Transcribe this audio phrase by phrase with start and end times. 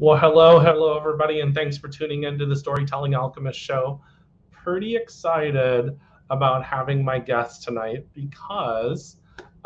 [0.00, 4.00] Well, hello, hello, everybody, and thanks for tuning into the Storytelling Alchemist show.
[4.50, 5.94] Pretty excited
[6.30, 9.16] about having my guest tonight because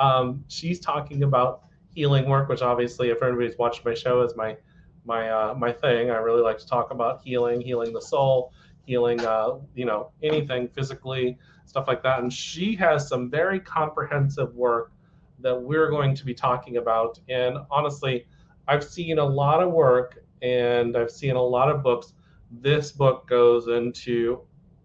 [0.01, 1.63] um, she's talking about
[1.95, 4.57] healing work, which obviously, if everybody's watched my show, is my
[5.05, 6.11] my uh, my thing.
[6.11, 8.53] I really like to talk about healing, healing the soul,
[8.87, 12.19] healing, uh, you know, anything physically, stuff like that.
[12.19, 14.91] And she has some very comprehensive work
[15.39, 17.21] that we're going to be talking about.
[17.29, 18.27] And honestly,
[18.67, 22.13] I've seen a lot of work and I've seen a lot of books.
[22.51, 24.41] This book goes into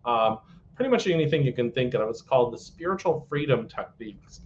[0.05, 0.39] um,
[0.75, 2.09] pretty much anything you can think of.
[2.09, 4.41] It's called the Spiritual Freedom Techniques.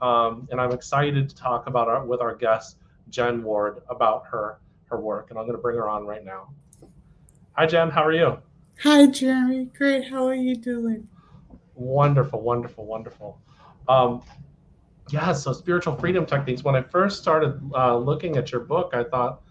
[0.00, 2.76] Um, and I'm excited to talk about our, with our guest,
[3.08, 5.30] Jen Ward, about her her work.
[5.30, 6.50] And I'm going to bring her on right now.
[7.52, 7.90] Hi, Jen.
[7.90, 8.38] How are you?
[8.82, 9.66] Hi, Jeremy.
[9.76, 10.08] Great.
[10.08, 11.08] How are you doing?
[11.74, 13.40] Wonderful, wonderful, wonderful.
[13.88, 14.22] Um,
[15.10, 16.62] yeah, so spiritual freedom techniques.
[16.62, 19.42] When I first started uh, looking at your book, I thought,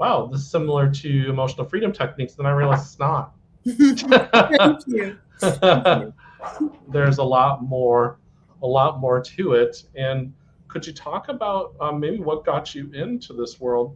[0.00, 2.32] wow, this is similar to emotional freedom techniques.
[2.32, 3.34] Then I realized it's not.
[3.66, 5.18] Thank you.
[5.38, 6.04] Thank
[6.56, 6.72] you.
[6.88, 8.18] There's a lot more,
[8.62, 9.84] a lot more to it.
[9.94, 10.32] And
[10.68, 13.94] could you talk about um, maybe what got you into this world,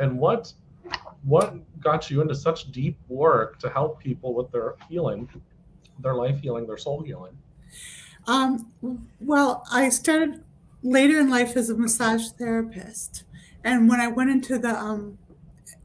[0.00, 0.52] and what,
[1.22, 5.28] what got you into such deep work to help people with their healing,
[6.00, 7.38] their life healing, their soul healing?
[8.26, 8.72] Um,
[9.20, 10.42] well, I started
[10.82, 13.24] later in life as a massage therapist,
[13.64, 15.18] and when I went into the um,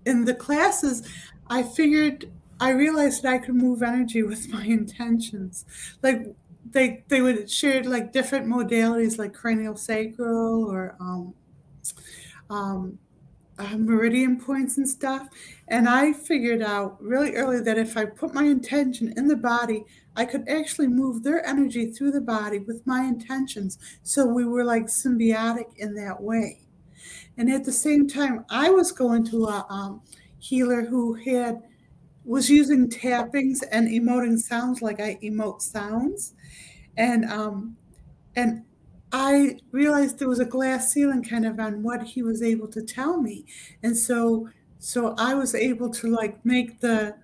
[0.05, 1.07] in the classes,
[1.47, 5.65] I figured I realized that I could move energy with my intentions.
[6.01, 6.35] Like
[6.71, 11.33] they they would share like different modalities, like cranial sacral or um,
[12.49, 12.99] um,
[13.57, 15.27] uh, meridian points and stuff.
[15.67, 19.85] And I figured out really early that if I put my intention in the body,
[20.15, 23.77] I could actually move their energy through the body with my intentions.
[24.03, 26.64] So we were like symbiotic in that way.
[27.37, 30.01] And at the same time, I was going to a um,
[30.39, 31.61] healer who had
[32.23, 36.33] was using tappings and emoting sounds like I emote sounds,
[36.97, 37.77] and um,
[38.35, 38.63] and
[39.11, 42.81] I realized there was a glass ceiling kind of on what he was able to
[42.81, 43.45] tell me,
[43.83, 44.49] and so
[44.79, 47.15] so I was able to like make the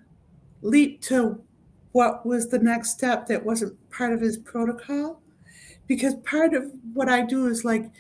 [0.61, 1.41] leap to
[1.91, 5.21] what was the next step that wasn't part of his protocol.
[5.87, 7.91] Because part of what I do is like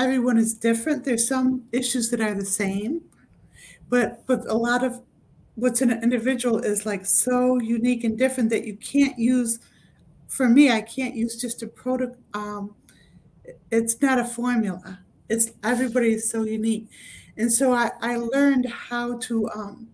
[0.00, 1.04] everyone is different.
[1.04, 3.02] There's some issues that are the same
[3.90, 5.02] but but a lot of
[5.56, 9.58] what's in an individual is like so unique and different that you can't use
[10.28, 12.74] for me I can't use just a protocol um,
[13.70, 15.00] it's not a formula.
[15.28, 16.88] It's everybody is so unique.
[17.36, 19.88] And so I, I learned how to um,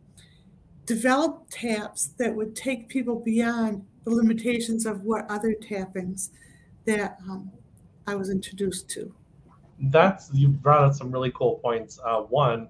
[0.85, 6.31] develop taps that would take people beyond the limitations of what other tappings
[6.85, 7.51] that um,
[8.07, 9.15] I was introduced to.
[9.79, 11.99] That's you brought up some really cool points.
[12.05, 12.69] Uh, one,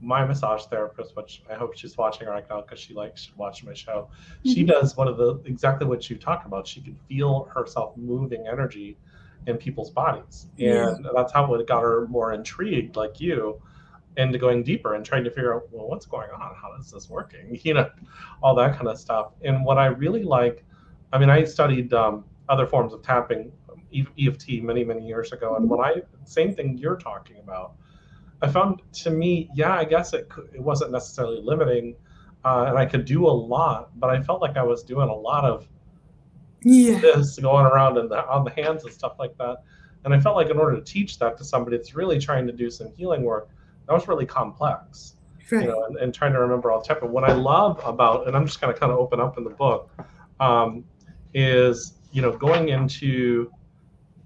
[0.00, 3.64] my massage therapist, which I hope she's watching right now because she likes to watch
[3.64, 4.08] my show.
[4.44, 4.68] She Mhm.
[4.68, 6.66] does one of the exactly what you talk about.
[6.66, 8.96] She can feel herself moving energy
[9.46, 10.90] in people's bodies, Yeah.
[10.90, 13.60] and that's how it got her more intrigued, like you,
[14.16, 16.54] into going deeper and trying to figure out, well, what's going on?
[16.54, 17.56] How is this working?
[17.64, 17.90] You know,
[18.42, 19.32] all that kind of stuff.
[19.42, 20.64] And what I really like,
[21.12, 23.52] I mean, I studied um, other forms of tapping,
[23.92, 27.74] EFT, many many years ago, and when I same thing you're talking about.
[28.40, 31.96] I found to me, yeah, I guess it could, it wasn't necessarily limiting,
[32.44, 35.14] uh, and I could do a lot, but I felt like I was doing a
[35.14, 35.66] lot of
[36.62, 37.00] Yeah.
[37.00, 39.64] this going around the on the hands and stuff like that.
[40.04, 42.52] And I felt like in order to teach that to somebody that's really trying to
[42.52, 43.48] do some healing work,
[43.86, 45.16] that was really complex,
[45.50, 45.62] Right.
[45.62, 46.98] you know, and, and trying to remember all the time.
[47.00, 49.42] But what I love about, and I'm just going to kind of open up in
[49.44, 49.90] the book,
[50.38, 50.84] um,
[51.34, 53.50] is you know going into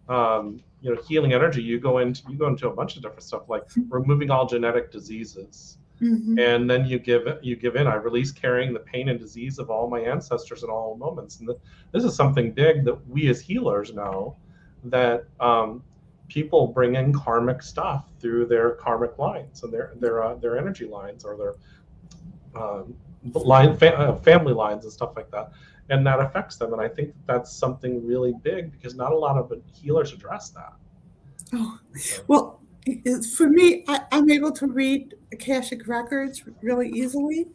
[0.08, 1.62] um, you know healing energy.
[1.62, 4.90] You go into you go into a bunch of different stuff like removing all genetic
[4.90, 6.36] diseases Mhm.
[6.40, 9.70] and then you give you give in i release carrying the pain and disease of
[9.70, 11.60] all my ancestors in all moments and th-
[11.92, 14.34] this is something big that we as healers know
[14.82, 15.80] that um,
[16.28, 20.86] people bring in karmic stuff through their karmic lines and their their uh, their energy
[20.86, 21.54] lines or their
[22.60, 22.94] um,
[23.34, 25.52] line fa- uh, family lines and stuff like that
[25.92, 26.72] and that affects them.
[26.72, 30.72] And i think that's something really big because not a lot of healers address that.
[31.52, 31.78] Oh,
[32.26, 32.60] well,
[33.36, 37.46] for me, I, I'm able to read Akashic records really easily,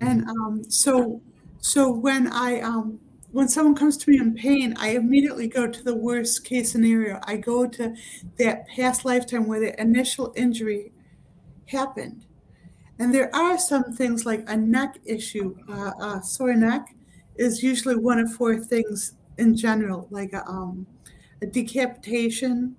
[0.00, 1.22] and um, so
[1.60, 2.98] so when I um,
[3.30, 7.20] when someone comes to me in pain, I immediately go to the worst case scenario.
[7.24, 7.94] I go to
[8.38, 10.92] that past lifetime where the initial injury
[11.66, 12.26] happened,
[12.98, 16.94] and there are some things like a neck issue, uh, a sore neck,
[17.38, 20.86] is usually one of four things in general, like a, um,
[21.40, 22.76] a decapitation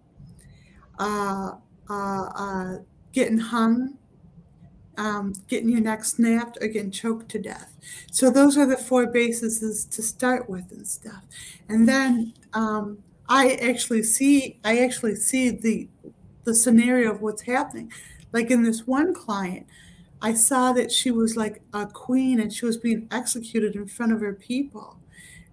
[1.00, 1.52] uh,
[1.90, 2.78] uh, uh,
[3.14, 3.98] getting hung,
[4.98, 7.78] um, getting your neck snapped or getting choked to death.
[8.12, 11.24] So those are the four bases to start with and stuff.
[11.70, 15.88] And then um, I actually see I actually see the
[16.44, 17.92] the scenario of what's happening.
[18.34, 19.68] Like in this one client,
[20.22, 24.12] I saw that she was like a queen and she was being executed in front
[24.12, 25.00] of her people.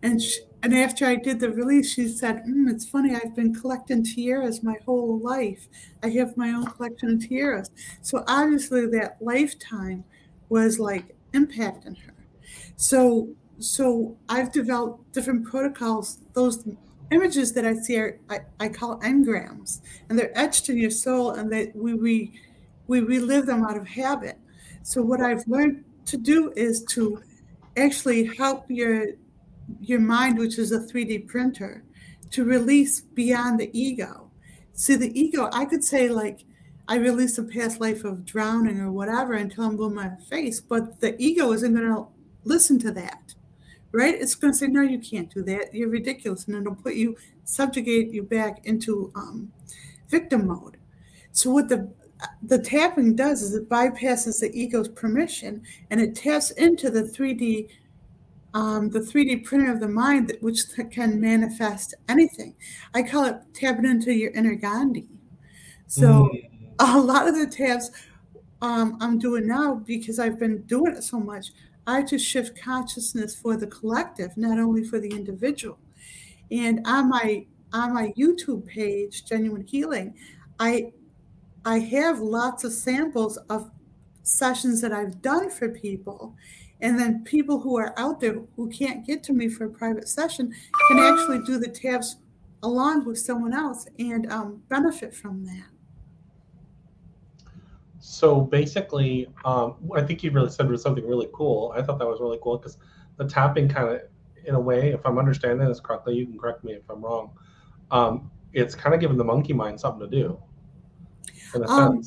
[0.02, 3.14] And she, and after I did the release, she said, mm, "It's funny.
[3.14, 5.68] I've been collecting tiaras my whole life.
[6.02, 7.70] I have my own collection of tiaras.
[8.02, 10.04] So obviously, that lifetime
[10.48, 12.14] was like impacting her.
[12.76, 13.28] So
[13.58, 16.18] so I've developed different protocols.
[16.34, 16.66] Those
[17.10, 21.30] images that I see are I, I call engrams, and they're etched in your soul,
[21.32, 22.40] and they we we
[22.86, 24.38] we relive them out of habit.
[24.86, 27.20] So what I've learned to do is to
[27.76, 29.08] actually help your
[29.80, 31.82] your mind, which is a 3D printer,
[32.30, 34.30] to release beyond the ego.
[34.74, 36.44] See, the ego, I could say, like,
[36.86, 40.60] I release a past life of drowning or whatever until I'm blue in my face,
[40.60, 42.06] but the ego isn't going to
[42.44, 43.34] listen to that,
[43.90, 44.14] right?
[44.14, 45.74] It's going to say, no, you can't do that.
[45.74, 46.46] You're ridiculous.
[46.46, 49.50] And it'll put you, subjugate you back into um,
[50.08, 50.76] victim mode.
[51.32, 51.92] So, what the
[52.42, 57.68] the tapping does is it bypasses the ego's permission and it taps into the 3D
[58.54, 62.54] um, the 3D printer of the mind, that, which can manifest anything.
[62.94, 65.08] I call it tapping into your inner Gandhi.
[65.86, 66.48] So mm.
[66.78, 67.90] a lot of the taps
[68.62, 71.48] um, I'm doing now because I've been doing it so much.
[71.86, 75.78] I just shift consciousness for the collective, not only for the individual.
[76.50, 80.14] And on my on my YouTube page, Jenuine Healing,
[80.58, 80.92] I
[81.66, 83.70] I have lots of samples of
[84.22, 86.36] sessions that I've done for people
[86.80, 90.08] and then people who are out there who can't get to me for a private
[90.08, 90.54] session
[90.88, 92.16] can actually do the taps
[92.62, 95.66] along with someone else and um, benefit from that.
[97.98, 101.74] So basically, um, I think you really said something really cool.
[101.76, 102.78] I thought that was really cool because
[103.16, 104.02] the tapping kind of,
[104.44, 107.32] in a way, if I'm understanding this correctly, you can correct me if I'm wrong.
[107.90, 110.40] Um, it's kind of giving the monkey mind something to do,
[111.64, 112.02] um.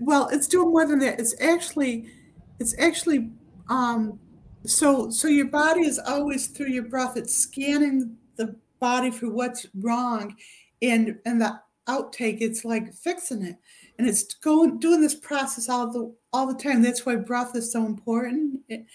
[0.00, 1.20] Well, it's doing more than that.
[1.20, 2.10] It's actually,
[2.58, 3.30] it's actually
[3.68, 4.18] um,
[4.66, 7.16] so so your body is always through your breath.
[7.16, 10.34] It's scanning the body for what's wrong,
[10.80, 13.56] and and the outtake it's like fixing it,
[13.98, 16.82] and it's going doing this process all the all the time.
[16.82, 18.60] That's why breath is so important.
[18.68, 18.86] It,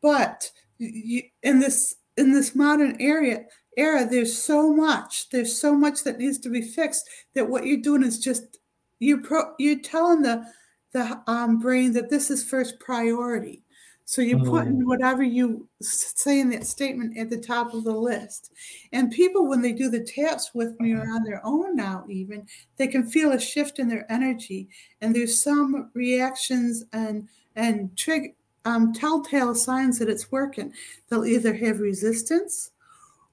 [0.00, 3.44] but you, in this in this modern area
[3.76, 5.28] era, there's so much.
[5.30, 7.08] There's so much that needs to be fixed.
[7.34, 8.59] That what you're doing is just
[9.00, 10.46] you're pro, you're telling the
[10.92, 13.62] the um, brain that this is first priority
[14.10, 14.86] so you put in mm.
[14.86, 18.50] whatever you say in that statement at the top of the list.
[18.92, 22.44] And people, when they do the taps with me or on their own now, even,
[22.76, 24.68] they can feel a shift in their energy.
[25.00, 30.72] And there's some reactions and and trig- um, telltale signs that it's working.
[31.08, 32.72] They'll either have resistance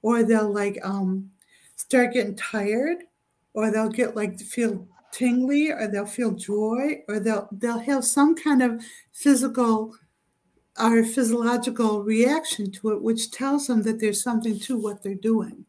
[0.02, 1.28] or they'll like um,
[1.74, 2.98] start getting tired
[3.52, 4.86] or they'll get like feel
[5.18, 8.82] tingly or they'll feel joy or they'll they'll have some kind of
[9.12, 9.94] physical
[10.80, 15.64] or physiological reaction to it, which tells them that there's something to what they're doing.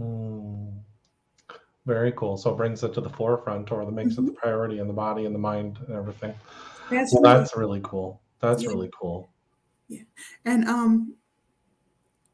[0.00, 0.72] Mm.
[1.84, 2.38] Very cool.
[2.38, 4.28] So it brings it to the forefront or that makes mm-hmm.
[4.28, 6.32] it the priority in the body and the mind and everything.
[6.90, 8.22] That's, well, really, that's really cool.
[8.40, 8.70] That's yeah.
[8.70, 9.28] really cool.
[9.88, 10.02] Yeah.
[10.46, 11.14] And um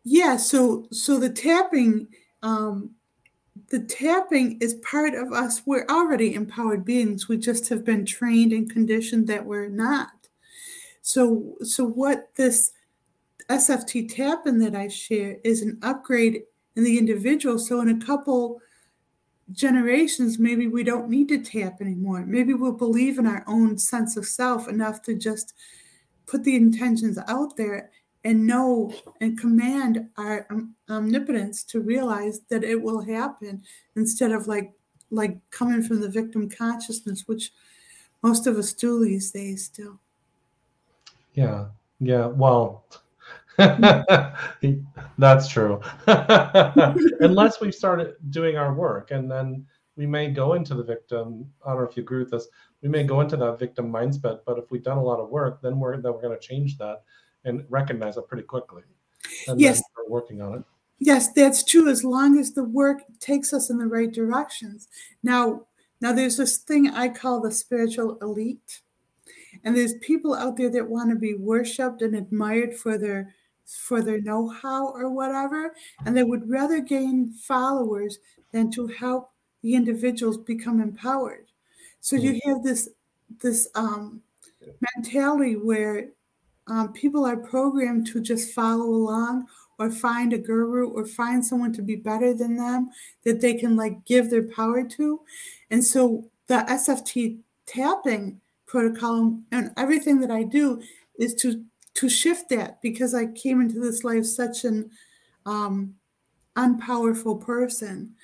[0.05, 2.07] yeah, so so the tapping
[2.43, 2.91] um
[3.69, 5.63] the tapping is part of us.
[5.67, 7.29] We're already empowered beings.
[7.29, 10.29] We just have been trained and conditioned that we're not.
[11.03, 12.73] So, so what this
[13.49, 16.43] SFT tapping that I share is an upgrade
[16.77, 17.59] in the individual.
[17.59, 18.61] So, in a couple
[19.53, 22.25] generations, maybe we don't need to tap anymore.
[22.27, 25.55] Maybe we'll believe in our own sense of self enough to just
[26.27, 27.91] put the intentions out there
[28.25, 33.63] and know and command our um, omnipotence to realize that it will happen
[33.97, 34.73] instead of like
[35.11, 37.53] like coming from the victim consciousness which
[38.23, 39.99] most of us do these days still
[41.35, 41.67] yeah.
[42.01, 42.27] Yeah.
[42.27, 42.87] Well,
[45.19, 45.81] that's true.
[46.07, 51.47] Unless we started doing our work and then we may go into the victim.
[51.65, 52.49] I don't know if you agree with this.
[52.83, 55.61] We may go into that victim mindset, but if we've done a lot of work,
[55.61, 57.03] then we're then we're going to change that
[57.45, 58.83] and recognize it pretty quickly.
[59.49, 60.65] And yes, we're working on it.
[60.99, 61.89] Yes, that's true.
[61.89, 64.89] As long as the work takes us in the right directions.
[65.23, 65.67] Now,
[66.01, 68.83] now there's this thing I call the spiritual elite,
[69.65, 73.35] and there's people out there that want to be worshipped and admired for their
[73.67, 75.73] for their know-how or whatever
[76.05, 78.19] and they would rather gain followers
[78.51, 79.31] than to help
[79.63, 81.47] the individuals become empowered
[82.01, 82.89] so you have this
[83.41, 84.21] this um
[84.97, 86.09] mentality where
[86.71, 89.47] um, people are programmed to just follow along
[89.79, 92.91] or find a guru or find someone to be better than them
[93.25, 95.21] that they can like give their power to.
[95.71, 100.81] And so the SFT tapping protocol and everything that I do
[101.19, 104.91] is to to shift that because I came into this life such an
[105.45, 105.95] um,
[106.57, 108.15] unpowerful person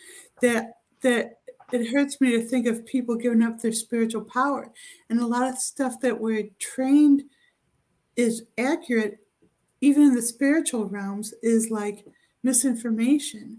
[0.41, 1.39] that that
[1.73, 4.71] it hurts me to think of people giving up their spiritual power
[5.11, 7.25] and a lot of stuff that we're trained
[8.17, 9.21] is accurate
[9.81, 12.07] even in the spiritual realms is like
[12.43, 13.59] misinformation.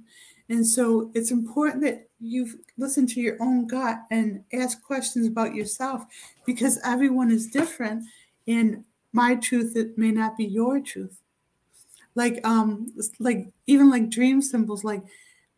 [0.49, 2.47] And so it's important that you
[2.77, 6.03] listen to your own gut and ask questions about yourself
[6.45, 8.05] because everyone is different
[8.47, 11.21] and my truth it may not be your truth.
[12.15, 15.03] Like um like even like dream symbols like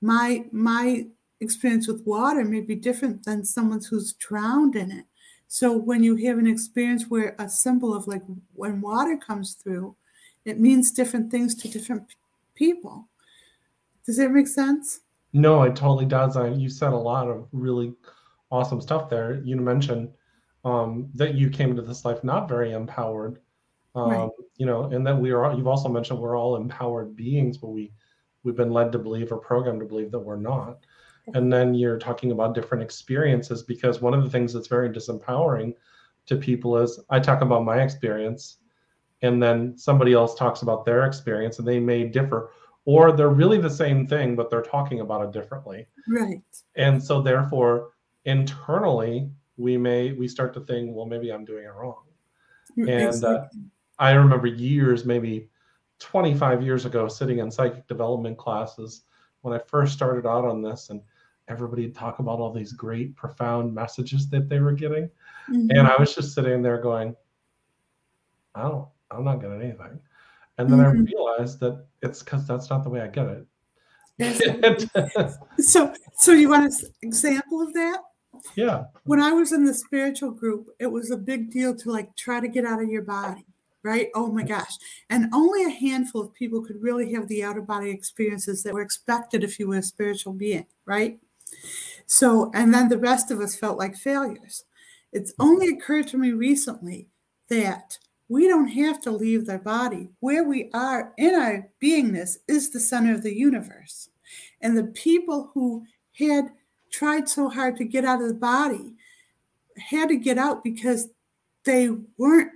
[0.01, 1.07] my my
[1.39, 5.05] experience with water may be different than someone's who's drowned in it
[5.49, 8.21] so when you have an experience where a symbol of like
[8.53, 9.95] when water comes through
[10.45, 12.03] it means different things to different
[12.55, 13.07] people.
[14.05, 15.01] Does that make sense?
[15.33, 16.37] No it totally does.
[16.37, 17.93] I, you said a lot of really
[18.51, 19.41] awesome stuff there.
[19.43, 20.09] You mentioned
[20.63, 23.39] um, that you came into this life not very empowered
[23.95, 24.29] um, right.
[24.57, 27.91] you know and that we are you've also mentioned we're all empowered beings but we
[28.43, 30.85] we've been led to believe or programmed to believe that we're not
[31.35, 35.73] and then you're talking about different experiences because one of the things that's very disempowering
[36.25, 38.57] to people is i talk about my experience
[39.21, 42.51] and then somebody else talks about their experience and they may differ
[42.85, 45.87] or they're really the same thing but they're talking about it differently.
[46.07, 46.41] Right.
[46.75, 47.91] And so therefore
[48.25, 52.03] internally we may we start to think well maybe i'm doing it wrong.
[52.77, 53.59] And uh, exactly.
[53.61, 55.49] uh, I remember years, maybe
[55.99, 59.03] 25 years ago, sitting in psychic development classes
[59.41, 61.01] when I first started out on this, and
[61.49, 65.09] everybody talk about all these great, profound messages that they were getting.
[65.49, 65.71] Mm-hmm.
[65.71, 67.15] And I was just sitting there going,
[68.55, 69.99] I don't, I'm not getting anything.
[70.57, 71.01] And then mm-hmm.
[71.01, 73.45] I realized that it's because that's not the way I get it.
[75.59, 78.01] so, so you want an example of that?
[78.55, 78.85] Yeah.
[79.05, 82.39] When I was in the spiritual group, it was a big deal to like try
[82.39, 83.45] to get out of your body
[83.83, 84.09] right?
[84.13, 84.73] Oh my gosh.
[85.09, 88.73] And only a handful of people could really have the out of body experiences that
[88.73, 91.19] were expected if you were a spiritual being, right?
[92.05, 94.65] So, and then the rest of us felt like failures.
[95.11, 97.07] It's only occurred to me recently
[97.49, 100.09] that we don't have to leave their body.
[100.19, 104.09] Where we are in our beingness is the center of the universe.
[104.61, 106.45] And the people who had
[106.91, 108.93] tried so hard to get out of the body
[109.77, 111.09] had to get out because
[111.63, 112.51] they weren't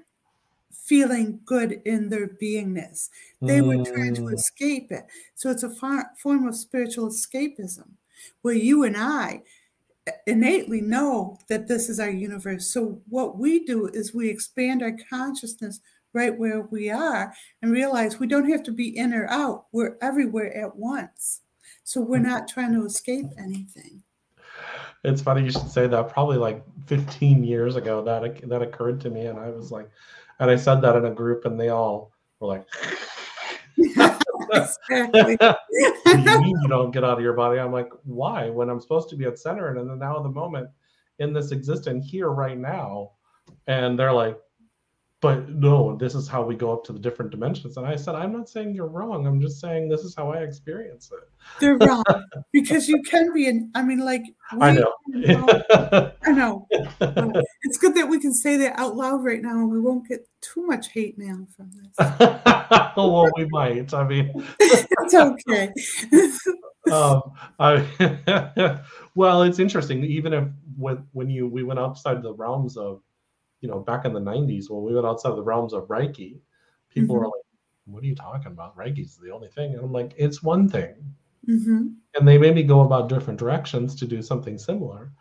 [0.72, 3.10] feeling good in their beingness.
[3.42, 4.34] They were trying to mm.
[4.34, 5.06] escape it.
[5.36, 7.92] So it's a far, form of spiritual escapism
[8.42, 9.44] where you and I
[10.28, 12.68] innately know that this is our universe.
[12.68, 15.80] So what we do is we expand our consciousness
[16.14, 19.66] right where we are and realize we don't have to be in or out.
[19.72, 21.42] We're everywhere at once.
[21.84, 22.28] So we're mm.
[22.28, 24.04] not trying to escape anything.
[25.04, 26.10] It's funny you should say that.
[26.10, 29.90] Probably like 15 years ago, that that occurred to me, and I was like,
[30.40, 32.66] and I said that in a group, and they all were like,
[34.52, 35.38] exactly.
[35.72, 35.94] you
[36.62, 37.60] you don't get out of your body?
[37.60, 38.50] I'm like, why?
[38.50, 40.70] When I'm supposed to be at center and in the now of the moment
[41.20, 43.12] in this existence here right now.
[43.68, 44.38] And they're like,
[45.24, 47.78] but no, this is how we go up to the different dimensions.
[47.78, 49.26] And I said, I'm not saying you're wrong.
[49.26, 51.30] I'm just saying this is how I experience it.
[51.62, 52.04] They're wrong
[52.52, 53.72] because you can be in.
[53.74, 54.24] I mean, like
[54.60, 54.94] I know.
[56.26, 56.68] I know.
[57.64, 60.28] It's good that we can say that out loud right now, and we won't get
[60.42, 61.96] too much hate mail from this.
[62.98, 63.94] well, we might.
[63.94, 65.72] I mean, it's okay.
[66.92, 67.22] um,
[67.60, 68.80] I,
[69.16, 70.04] well, it's interesting.
[70.04, 73.02] Even if when when you we went outside the realms of
[73.64, 76.38] you know, back in the 90s when we went outside the realms of Reiki,
[76.90, 77.24] people mm-hmm.
[77.24, 77.46] were like,
[77.86, 78.76] what are you talking about?
[78.78, 79.74] Reiki's the only thing.
[79.74, 80.94] And I'm like, it's one thing.
[81.50, 81.88] Mm-hmm.
[82.16, 85.14] And they maybe go about different directions to do something similar.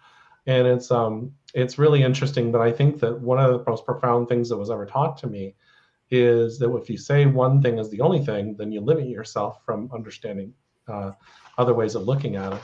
[0.46, 2.50] And it's um it's really interesting.
[2.52, 5.26] But I think that one of the most profound things that was ever taught to
[5.26, 5.54] me
[6.10, 9.64] is that if you say one thing is the only thing, then you limit yourself
[9.64, 10.52] from understanding
[10.88, 11.12] uh,
[11.56, 12.60] other ways of looking at it.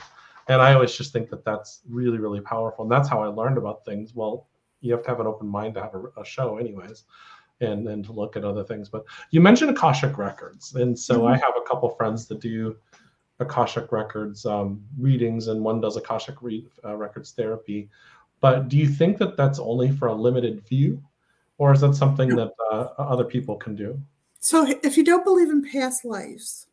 [0.47, 2.83] And I always just think that that's really, really powerful.
[2.83, 4.13] And that's how I learned about things.
[4.13, 4.47] Well,
[4.81, 7.03] you have to have an open mind to have a, a show anyways
[7.61, 11.27] and and to look at other things but you mentioned akashic records and so mm-hmm.
[11.27, 12.75] i have a couple friends that do
[13.39, 17.89] akashic records um, readings and one does akashic re- uh, records therapy
[18.41, 21.01] but do you think that that's only for a limited view
[21.57, 23.99] or is that something that uh, other people can do
[24.39, 26.67] so if you don't believe in past lives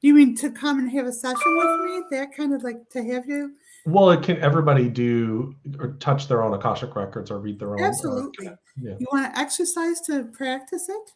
[0.00, 3.02] you mean to come and have a session with me that kind of like to
[3.02, 3.54] have you
[3.86, 7.82] Well, it can everybody do or touch their own Akashic records or read their own.
[7.82, 8.50] uh, Absolutely.
[8.78, 8.96] yeah.
[8.98, 11.12] You want to exercise to practice it?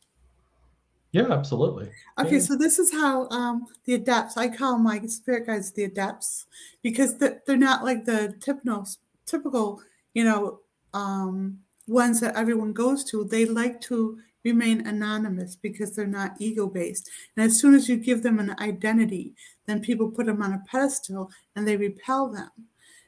[1.12, 1.90] Yeah, absolutely.
[2.18, 2.40] Okay, Yeah.
[2.40, 6.46] so this is how um, the adepts, I call my spirit guides the adepts
[6.82, 8.86] because they're, they're not like the typical,
[9.24, 9.82] typical,
[10.14, 10.60] you know,
[10.92, 13.24] um, ones that everyone goes to.
[13.24, 17.08] They like to remain anonymous because they're not ego based.
[17.36, 19.34] And as soon as you give them an identity,
[19.66, 22.50] then people put them on a pedestal and they repel them.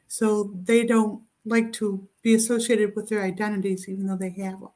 [0.08, 4.70] So they don't like to be associated with their identities, even though they have them.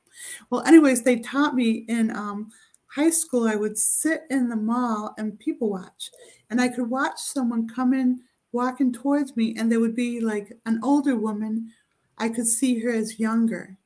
[0.50, 2.50] Well, anyways, they taught me in um,
[2.94, 6.10] high school, I would sit in the mall and people watch.
[6.50, 8.20] And I could watch someone come in
[8.52, 11.72] walking towards me, and there would be like an older woman.
[12.18, 13.76] I could see her as younger.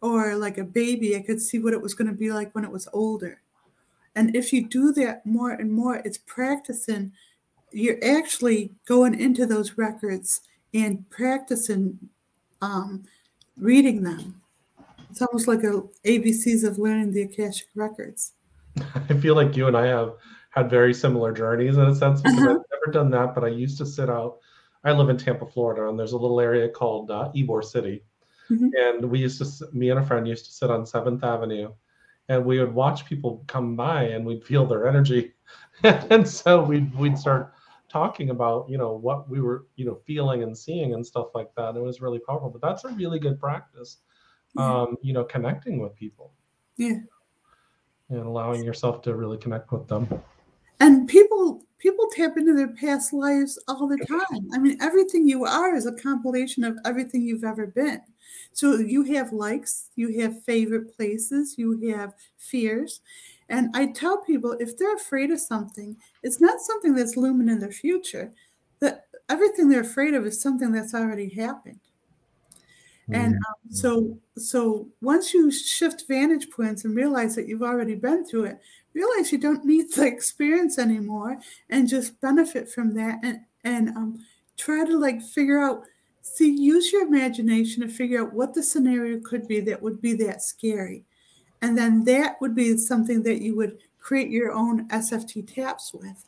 [0.00, 2.64] Or like a baby, I could see what it was going to be like when
[2.64, 3.40] it was older.
[4.16, 7.12] And if you do that more and more, it's practicing.
[7.70, 10.40] You're actually going into those records
[10.72, 11.98] and practicing
[12.60, 13.04] um,
[13.56, 14.42] reading them.
[15.14, 18.32] It's almost like a ABCs of learning the Akashic records.
[19.08, 20.14] I feel like you and I have
[20.50, 22.50] had very similar journeys in a sense because Uh-huh.
[22.50, 24.38] I've never done that, but I used to sit out.
[24.82, 28.02] I live in Tampa, Florida, and there's a little area called uh, Ybor City,
[28.50, 28.70] Mhm.
[28.76, 31.72] and we used to, me and a friend used to sit on Seventh Avenue,
[32.28, 35.32] and we would watch people come by, and we'd feel their energy,
[36.10, 37.52] and so we'd we'd start
[37.88, 41.54] talking about you know what we were you know feeling and seeing and stuff like
[41.54, 41.68] that.
[41.68, 42.50] And it was really powerful.
[42.50, 43.98] But that's a really good practice.
[44.56, 46.32] Um, you know, connecting with people
[46.76, 47.00] Yeah.
[48.08, 50.08] and allowing yourself to really connect with them.
[50.80, 54.48] And people people tap into their past lives all the time.
[54.54, 58.00] I mean, everything you are is a compilation of everything you've ever been.
[58.52, 63.02] So you have likes, you have favorite places, you have fears.
[63.50, 67.58] And I tell people if they're afraid of something, it's not something that's looming in
[67.58, 68.32] their future.
[68.80, 71.80] That everything they're afraid of is something that's already happened.
[73.10, 78.24] And um, so, so once you shift vantage points and realize that you've already been
[78.24, 78.58] through it,
[78.94, 81.38] realize you don't need the experience anymore,
[81.68, 84.24] and just benefit from that, and and um,
[84.56, 85.82] try to like figure out.
[86.26, 90.14] See, use your imagination to figure out what the scenario could be that would be
[90.14, 91.04] that scary,
[91.60, 96.24] and then that would be something that you would create your own SFT taps with.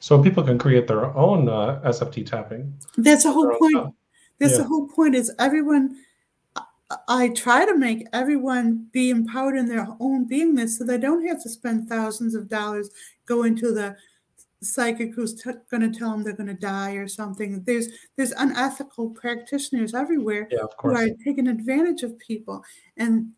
[0.00, 2.72] So people can create their own uh, SFT tapping.
[2.96, 3.94] That's the whole point.
[4.38, 4.58] That's Yeah.
[4.58, 5.96] the whole point is everyone
[6.90, 11.26] I- I try to make everyone be empowered in their own beingness so they don't
[11.26, 12.88] have to spend thousands of dollars
[13.26, 13.94] going to the
[14.62, 17.62] psychic who's t- going to tell them they're going to die or something.
[17.64, 22.64] There's there's unethical practitioners everywhere Yeah, who are taking advantage of people
[22.96, 23.32] and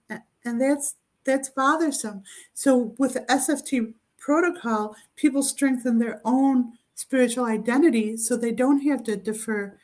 [0.45, 2.23] and that's that's bothersome.
[2.55, 9.03] So with the SFT protocol, people strengthen their own spiritual identity so they don't have
[9.05, 9.77] to defer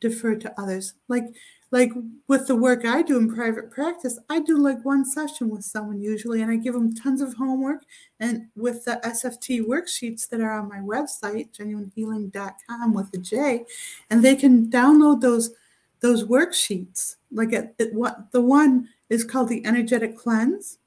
[0.00, 0.94] defer to others.
[1.08, 1.24] Like
[1.70, 1.92] like
[2.28, 6.00] with the work I do in private practice, I do like one session with someone
[6.00, 7.82] usually, and I give them tons of homework.
[8.20, 13.66] And with the SFT worksheets that are on my website, jenuinehealing.com with a J,
[14.08, 15.50] and they can download those
[16.00, 17.16] those worksheets.
[17.30, 20.78] Like it, it, what the one is called the energetic cleanse,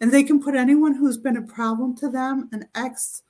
[0.00, 3.22] and they can put anyone who's been a problem to them, an ex,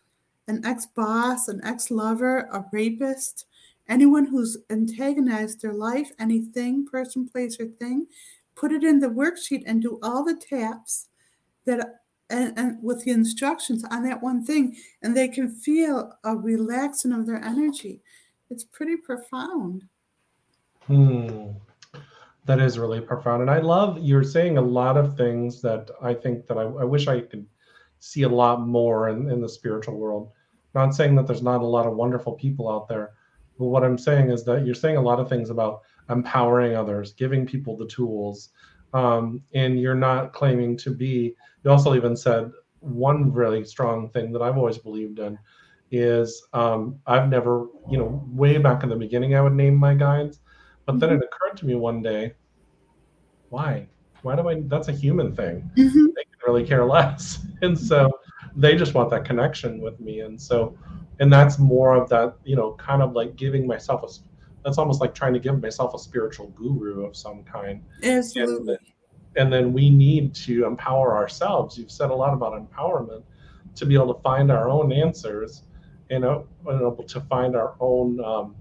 [0.48, 3.44] an ex boss, an ex lover, a rapist,
[3.88, 8.06] anyone who's antagonized their life, anything, person, place, or thing,
[8.54, 11.08] put it in the worksheet and do all the taps
[11.64, 16.36] that and, and with the instructions on that one thing, and they can feel a
[16.36, 18.00] relaxing of their energy.
[18.50, 19.84] It's pretty profound.
[20.86, 21.50] Hmm.
[22.46, 23.42] That is really profound.
[23.42, 26.84] And I love you're saying a lot of things that I think that I, I
[26.84, 27.46] wish I could
[28.00, 30.30] see a lot more in, in the spiritual world.
[30.74, 33.12] Not saying that there's not a lot of wonderful people out there,
[33.58, 37.12] but what I'm saying is that you're saying a lot of things about empowering others,
[37.12, 38.50] giving people the tools,
[38.94, 41.34] um, and you're not claiming to be.
[41.64, 45.38] You also even said one really strong thing that I've always believed in
[45.90, 49.94] is um, I've never, you know, way back in the beginning, I would name my
[49.94, 50.40] guides,
[50.86, 52.34] but then it occurred to me one day,
[53.50, 53.86] why?
[54.22, 54.62] Why do I?
[54.66, 55.70] That's a human thing.
[55.76, 56.06] Mhm.
[56.14, 58.10] They can really care less, and so
[58.56, 60.76] they just want that connection with me, and so,
[61.22, 64.08] and that's more of that, you know, kind of like giving myself a
[64.64, 68.76] That's almost like trying to give myself a spiritual guru of some kind Absolutely.
[69.36, 71.78] and then we need to empower ourselves.
[71.78, 73.22] You've said a lot about empowerment
[73.76, 75.62] to be able to find our own answers
[76.10, 78.22] and uh, and able to find our own.
[78.24, 78.56] Um,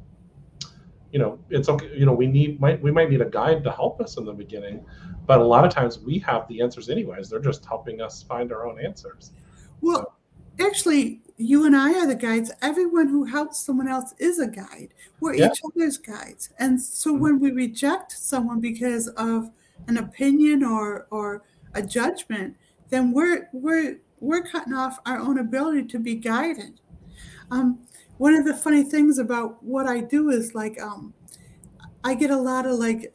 [1.11, 1.89] you know, it's okay.
[1.97, 4.33] You know, we need might we might need a guide to help us in the
[4.33, 4.85] beginning,
[5.25, 7.27] but a lot of times we have the answers anyways.
[7.27, 9.31] They're just helping us find our own answers.
[9.81, 10.15] Well,
[10.59, 12.51] actually, you and I are the guides.
[12.61, 14.93] Everyone who helps someone else is a guide.
[15.19, 15.51] We're Yeah.
[15.51, 16.49] each other's guides.
[16.59, 17.19] And so Mhm.
[17.19, 19.51] when we reject someone because of
[19.87, 22.55] an opinion or or a judgment,
[22.89, 26.79] then we're we're we're cutting off our own ability to be guided.
[27.51, 27.79] Um,
[28.17, 31.13] one of the funny things about what I do is like um,
[32.03, 33.13] I get a lot of like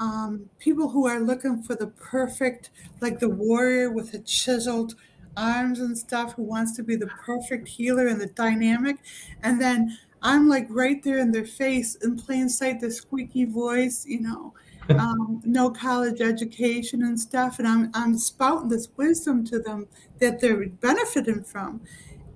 [0.00, 4.94] um, people who are looking for the perfect, like the warrior with the chiseled
[5.36, 8.96] arms and stuff, who wants to be the perfect healer and the dynamic.
[9.42, 14.04] And then I'm like right there in their face in plain sight, the squeaky voice,
[14.06, 14.54] you know,
[14.98, 17.58] um, no college education and stuff.
[17.58, 21.80] And I'm, I'm spouting this wisdom to them that they're benefiting from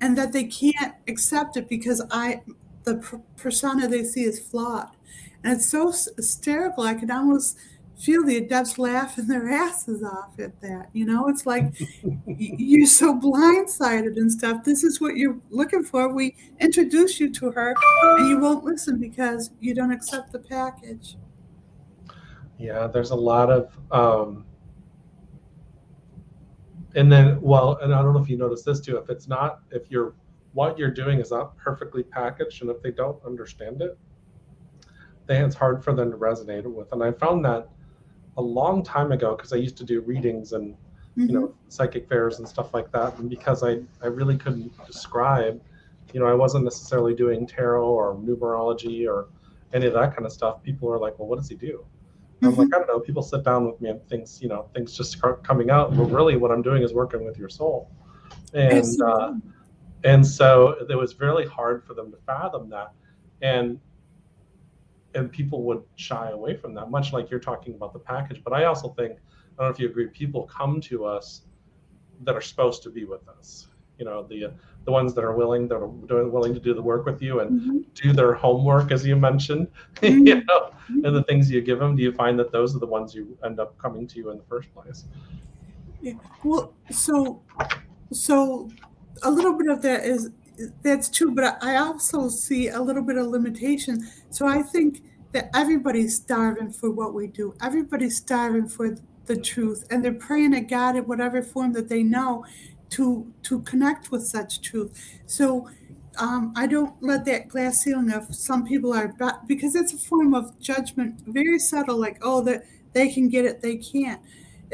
[0.01, 2.43] and that they can't accept it because I,
[2.85, 4.91] the per- persona they see is flawed.
[5.43, 6.85] And it's so s- hysterical.
[6.85, 7.57] I can almost
[7.99, 10.89] feel the adepts laughing their asses off at that.
[10.93, 11.73] You know, it's like
[12.27, 14.65] you're so blindsided and stuff.
[14.65, 16.13] This is what you're looking for.
[16.13, 21.17] We introduce you to her and you won't listen because you don't accept the package.
[22.59, 24.45] Yeah, there's a lot of, um,
[26.95, 28.97] and then, well, and I don't know if you notice this too.
[28.97, 30.15] If it's not, if you're,
[30.53, 33.99] what you're doing is not perfectly packaged, and if they don't understand it,
[35.27, 36.91] then it's hard for them to resonate with.
[36.93, 37.69] And I found that
[38.37, 40.77] a long time ago because I used to do readings and
[41.17, 45.61] you know psychic fairs and stuff like that, and because I I really couldn't describe,
[46.13, 49.29] you know, I wasn't necessarily doing tarot or numerology or
[49.73, 50.63] any of that kind of stuff.
[50.63, 51.85] People are like, well, what does he do?
[52.43, 53.01] I'm like, I don't know.
[53.01, 55.97] People sit down with me and things, you know, things just start coming out.
[55.97, 57.91] But really, what I'm doing is working with your soul,
[58.53, 59.35] and uh,
[60.05, 62.93] and so it was really hard for them to fathom that,
[63.41, 63.81] and
[65.17, 68.43] and people would shy away from that, much like you're talking about the package.
[68.45, 71.43] But I also think, I don't know if you agree, people come to us
[72.25, 73.69] that are supposed to be with us.
[73.99, 74.53] You know, the
[74.85, 77.41] the ones that are willing, that are doing, willing to do the work with you
[77.41, 77.95] and Mhm.
[77.95, 79.69] do their homework, as you mentioned.
[79.97, 80.27] Mhm.
[80.29, 81.97] you know, and the things you give them.
[81.97, 84.37] Do you find that those are the ones you end up coming to you in
[84.37, 85.07] the first place?
[86.45, 87.43] Well, so
[88.13, 88.71] so
[89.23, 90.31] a little bit of that is
[90.83, 94.09] that's true, but I also see a little bit of limitation.
[94.31, 97.55] So I think that everybody's starving for what we do.
[97.63, 102.03] Everybody's starving for the truth, and they're praying to God in whatever form that they
[102.03, 102.45] know
[102.91, 105.19] to to connect with such truth.
[105.27, 105.69] So
[106.19, 109.13] um, I don't let that glass ceiling of some people are
[109.47, 111.99] because it's a form of judgment, very subtle.
[111.99, 114.21] Like oh, that they can get it, they can't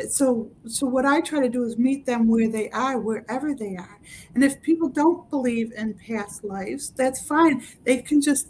[0.08, 3.76] so so what i try to do is meet them where they are wherever they
[3.76, 4.00] are.
[4.34, 7.62] And if people don't believe in past lives that's fine.
[7.84, 8.48] They can just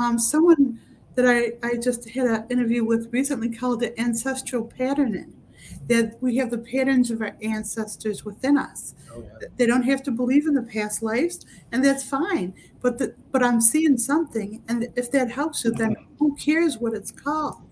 [0.00, 0.80] um, someone
[1.14, 5.34] that i i just had an interview with recently called it ancestral patterning
[5.86, 8.94] that we have the patterns of our ancestors within us.
[9.12, 9.48] Oh yeah.
[9.56, 12.54] they don't have to believe in the past lives and that's fine.
[12.80, 16.94] But the, but i'm seeing something and if that helps you then who cares what
[16.94, 17.62] it's called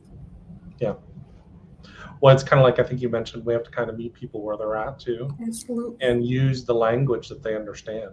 [2.23, 3.45] Well, it's kind of like I think you mentioned.
[3.45, 6.73] We have to kind of meet people where they're at too, absolutely and use the
[6.73, 8.13] language that they understand.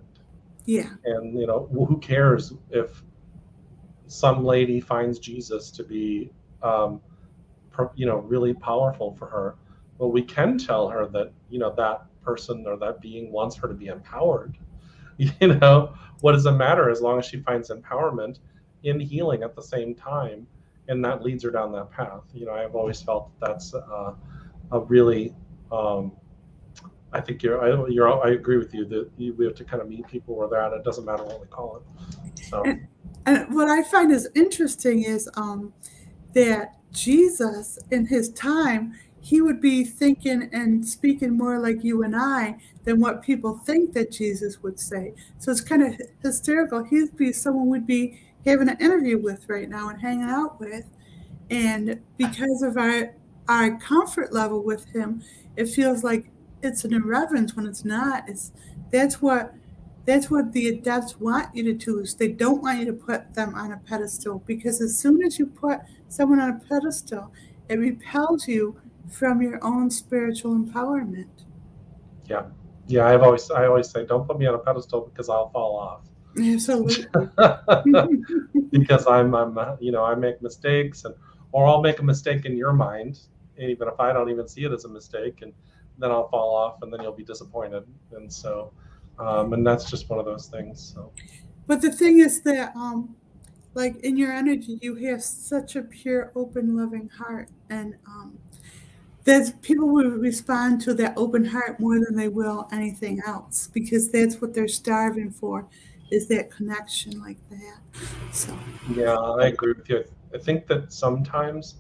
[0.66, 3.04] yeah And you know, who cares if
[4.08, 6.32] some lady finds Jesus to be,
[6.64, 7.02] um,
[7.94, 9.58] you know, really powerful for her?
[10.00, 13.68] Well, we can tell her that you know that person or that being wants her
[13.68, 14.58] to be empowered.
[15.42, 18.40] You know, what does it matter as long as she finds empowerment
[18.84, 20.48] in healing at the same time,
[20.90, 22.24] and that leads her down that path.
[22.34, 24.14] You know, I've always felt that that's uh,
[24.72, 25.34] a really
[25.72, 26.12] um,
[27.12, 29.82] I think you're, I, you're, I agree with you that you, we have to kind
[29.82, 30.74] of meet people where they're at.
[30.74, 32.40] It doesn't matter what we call it.
[32.46, 32.88] So, And-
[33.26, 35.74] And what I find is interesting is um,
[36.34, 42.16] that Jesus, in his time, he would be thinking and speaking more like you and
[42.16, 45.14] I than what people think that Jesus would say.
[45.40, 46.84] So it's kind of hysterical.
[46.84, 50.86] He'd be someone we'd be having an interview with right now and hanging out with.
[51.50, 53.16] And because of our
[53.48, 55.24] our comfort level with him,
[55.56, 56.30] it feels like
[56.62, 58.30] it's an irreverence when it's not.
[58.30, 58.52] It's
[58.92, 59.54] that's what
[60.06, 63.54] that's what the adepts want you to do they don't want you to put them
[63.54, 67.32] on a pedestal because as soon as you put someone on a pedestal
[67.68, 71.28] it repels you from your own spiritual empowerment
[72.30, 72.44] yeah,
[72.88, 73.08] yeah.
[73.08, 76.02] I've always, I always say, don't put me on a pedestal because I'll fall off.
[76.38, 77.06] Absolutely.
[78.72, 81.16] Because I'm, I'm, uh, you know, I make mistakes, and
[81.52, 83.20] or I'll make a mistake in your mind,
[83.58, 85.54] even if I don't even see it as a mistake, and
[85.98, 88.72] then I'll fall off, and then you'll be disappointed, and so,
[89.18, 90.94] um, and that's just one of those things.
[90.94, 91.12] So,
[91.66, 93.16] but the thing is that um
[93.74, 98.38] like in your energy you have such a pure open loving heart and um
[99.26, 104.12] that people will respond to that open heart more than they will anything else because
[104.12, 105.68] that's what they're starving for
[106.12, 107.80] is that connection like that?
[108.32, 108.58] So
[108.94, 110.04] yeah i agree with you.
[110.34, 111.76] I think that sometimes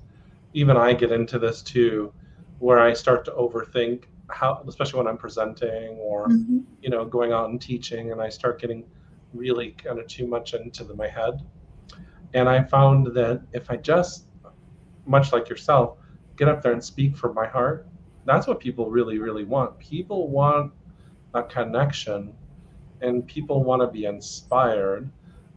[0.53, 2.11] even i get into this too
[2.59, 6.59] where i start to overthink how especially when i'm presenting or mm-hmm.
[6.81, 8.83] you know going out and teaching and i start getting
[9.33, 11.45] really kind of too much into the, my head.
[12.33, 14.25] And i found that if i just
[15.05, 15.97] much like yourself
[16.35, 17.87] get up there and speak from my heart
[18.25, 19.77] that's what people really really want.
[19.79, 20.71] People want
[21.33, 22.33] a connection
[23.01, 25.09] and people want to be inspired.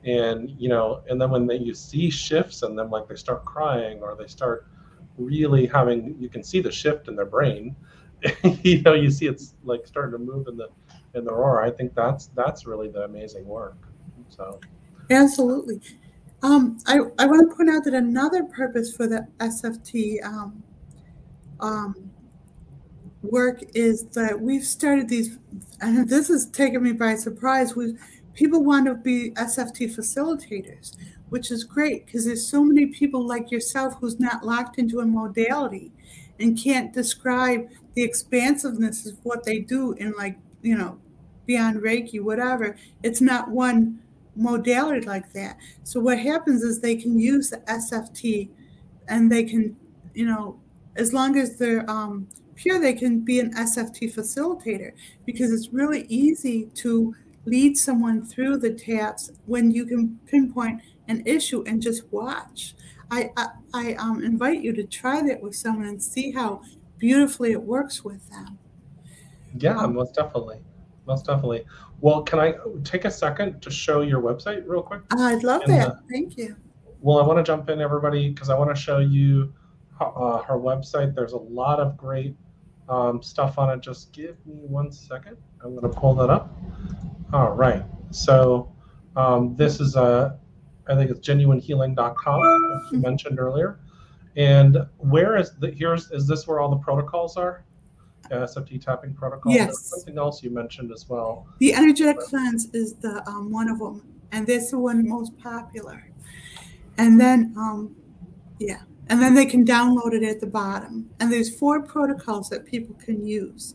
[0.05, 3.45] And you know and then when they, you see shifts in them like they start
[3.45, 4.67] crying or they start
[5.17, 7.77] really having you can see the shift in their brain.
[8.63, 10.69] You know you see it's like starting to move in the
[11.15, 13.77] in the aura i think that's that's really the amazing work
[14.37, 14.61] so.
[15.11, 15.81] Absolutely.
[16.43, 20.63] Um, I, I want to point out that another purpose for the sft um,
[21.61, 22.11] um,
[23.23, 25.39] work is that we've started these,
[25.81, 27.77] and this has taken me by surprise.
[27.77, 27.97] We
[28.35, 30.97] people want to be SFT facilitators,
[31.29, 35.07] which is great because there's so many people like yourself who's not locked into a
[35.07, 35.93] modality
[36.41, 40.99] and can't describe the expansiveness of what they do in like you know
[41.47, 42.77] beyond Reiki, whatever.
[43.03, 44.01] It's not one
[44.37, 45.59] modality like that.
[45.85, 48.49] So what happens is they can use the SFT
[49.09, 49.77] and they can,
[50.15, 50.59] you know,
[50.97, 54.93] as long as they're um, pure, they can be an SFT facilitator
[55.25, 61.23] because it's really easy to lead someone through the taps when you can pinpoint an
[61.27, 62.75] issue and just watch.
[63.11, 66.63] I, I, I um, invite you to try that with someone and see how
[66.99, 68.59] beautifully it works with them.
[69.59, 70.61] Yeah, um, most definitely.
[71.07, 71.65] Most definitely.
[72.01, 75.03] Well, can I take a second to show your website real quick?
[75.11, 75.89] I'd love and, that.
[75.89, 76.57] Uh, Thank you.
[77.01, 79.53] Well, I want to jump in, everybody, because I want to show you
[80.01, 81.15] uh, her website.
[81.15, 82.37] There's a lot of great
[82.89, 83.81] um, stuff on it.
[83.81, 85.37] Just give me one second.
[85.63, 86.57] I'm going to pull that up.
[87.33, 87.85] All right.
[88.11, 88.73] So
[89.17, 90.39] um, this is a,
[90.89, 93.01] I think it's jenuinehealing.com, as you mm-hmm.
[93.01, 93.81] mentioned earlier.
[94.37, 97.65] And where is the, here's, is this where all the protocols are?
[98.31, 99.53] Yeah, SFT tapping protocol.
[99.53, 99.67] Yes.
[99.67, 101.47] There's something else you mentioned as well.
[101.59, 106.09] The energetic cleanse is the um, one of them, and that's the one most popular.
[106.99, 107.97] And then, um,
[108.59, 111.11] yeah, and then they can download it at the bottom.
[111.21, 113.75] And there's four protocols that people can use.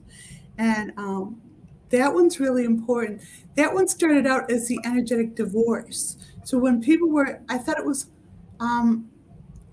[0.58, 1.42] And um,
[1.90, 3.22] that one's really important.
[3.56, 6.18] That one started out as the energetic divorce.
[6.44, 8.08] So when people were, I thought it was
[8.60, 9.10] um,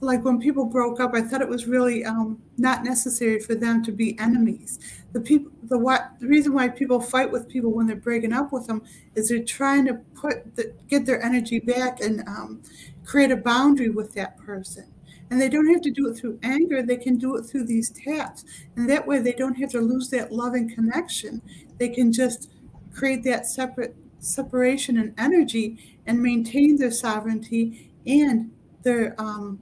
[0.00, 3.82] like when people broke up, I thought it was really um, not necessary for them
[3.84, 4.78] to be enemies.
[5.12, 8.52] The people, the what, the reason why people fight with people when they're breaking up
[8.52, 8.82] with them
[9.14, 12.62] is they're trying to put the, get their energy back and um,
[13.04, 14.93] create a boundary with that person.
[15.30, 17.90] And they don't have to do it through anger, they can do it through these
[17.90, 18.44] taps.
[18.76, 21.40] And that way they don't have to lose that loving connection.
[21.78, 22.50] They can just
[22.92, 28.50] create that separate separation and energy and maintain their sovereignty and
[28.82, 29.58] their um,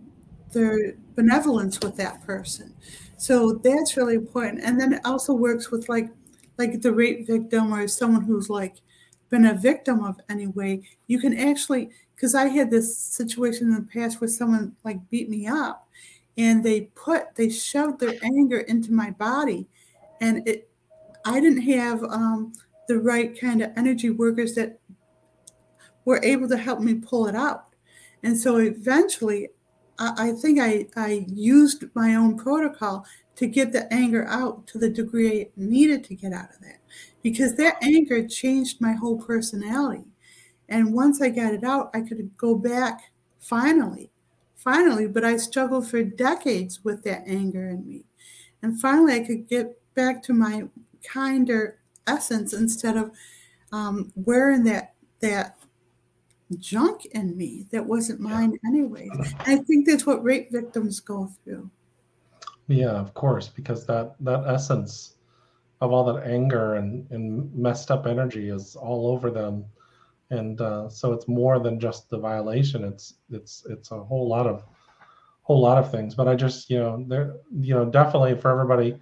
[0.52, 2.74] their benevolence with that person.
[3.16, 4.62] So that's really important.
[4.64, 6.10] And then it also works with like
[6.58, 8.76] like the rape victim or someone who's like
[9.30, 10.82] been a victim of any way.
[11.06, 11.90] You can actually
[12.22, 15.88] because I had this situation in the past where someone like beat me up
[16.38, 19.66] and they put they shoved their anger into my body
[20.20, 20.70] and it
[21.24, 22.52] I didn't have um,
[22.86, 24.78] the right kind of energy workers that
[26.04, 27.66] were able to help me pull it out.
[28.22, 29.48] And so eventually
[29.98, 33.04] I, I think I, I used my own protocol
[33.34, 36.78] to get the anger out to the degree I needed to get out of that
[37.20, 40.11] because that anger changed my whole personality
[40.68, 44.10] and once I got it out, I could go back finally,
[44.56, 45.06] finally.
[45.06, 48.04] But I struggled for decades with that anger in me.
[48.62, 50.68] And finally, I could get back to my
[51.06, 53.10] kinder essence instead of
[53.72, 55.56] um, wearing that that
[56.58, 59.08] junk in me that wasn't mine anyway.
[59.40, 61.70] I think that's what rape victims go through.
[62.68, 65.16] Yeah, of course, because that that essence
[65.80, 69.64] of all that anger and, and messed up energy is all over them
[70.32, 72.84] and uh, so it's more than just the violation.
[72.84, 74.64] It's it's it's a whole lot of
[75.42, 76.14] whole lot of things.
[76.14, 78.96] But I just you know there you know definitely for everybody,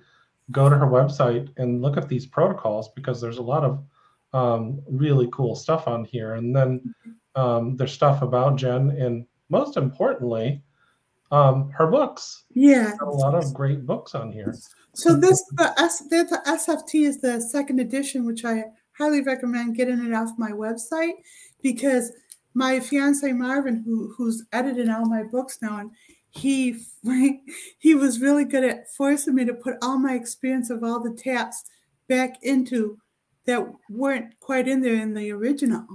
[0.51, 3.83] go to her website and look at these protocols because there's a lot of
[4.33, 6.35] um, really cool stuff on here.
[6.35, 6.95] And then
[7.37, 10.63] um, there's stuff about Jen, and most importantly,
[11.31, 12.45] um, her books.
[12.51, 14.55] Yeah, a lot of great books on here.
[14.95, 18.65] So this the S the SFT is the second edition, which I
[19.01, 21.15] highly recommend getting it off my website
[21.63, 22.13] because
[22.55, 25.91] my fiance Marvin, who who's edited all my books now, and
[26.31, 26.77] he
[27.79, 31.15] he was really good at forcing me to put all my experience of all the
[31.15, 31.65] taps
[32.09, 32.99] back into
[33.47, 35.87] that weren't quite in there in the original.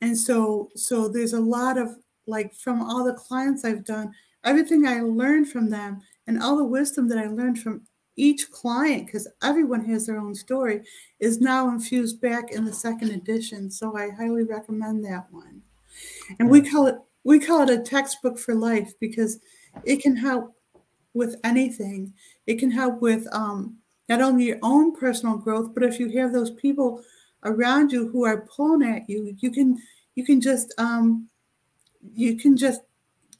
[0.00, 1.96] And so so there's a lot of
[2.26, 4.12] like from all the clients i've done
[4.44, 7.82] everything i learned from them and all the wisdom that i learned from
[8.16, 10.82] each client because everyone has their own story
[11.20, 15.62] is now infused back in the second edition so i highly recommend that one.
[16.38, 19.40] And we call it we call it a textbook for life because
[19.84, 20.54] it can help
[21.12, 22.12] with anything.
[22.46, 26.32] It can help with um, not only your own personal growth but if you have
[26.32, 27.02] those people
[27.44, 29.80] around you who are pulling at you you can
[30.14, 31.28] you can just um,
[32.14, 32.82] you can just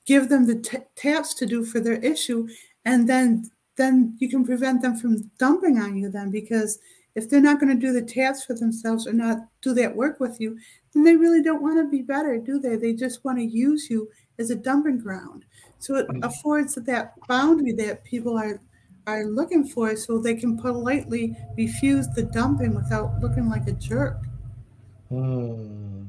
[0.05, 2.49] give them the t- taps to do for their issue
[2.85, 6.79] and then then you can prevent them from dumping on you then because
[7.15, 10.21] if they're not going to do the taps for themselves or not do that work
[10.21, 10.59] with you
[10.93, 13.89] then they really don't want to be better do they they just want to use
[13.91, 14.09] you
[14.39, 15.45] as a dumping ground
[15.79, 18.61] so it affords that boundary that people are
[19.07, 24.19] are looking for so they can politely refuse the dumping without looking like a jerk
[25.09, 26.05] Hmm.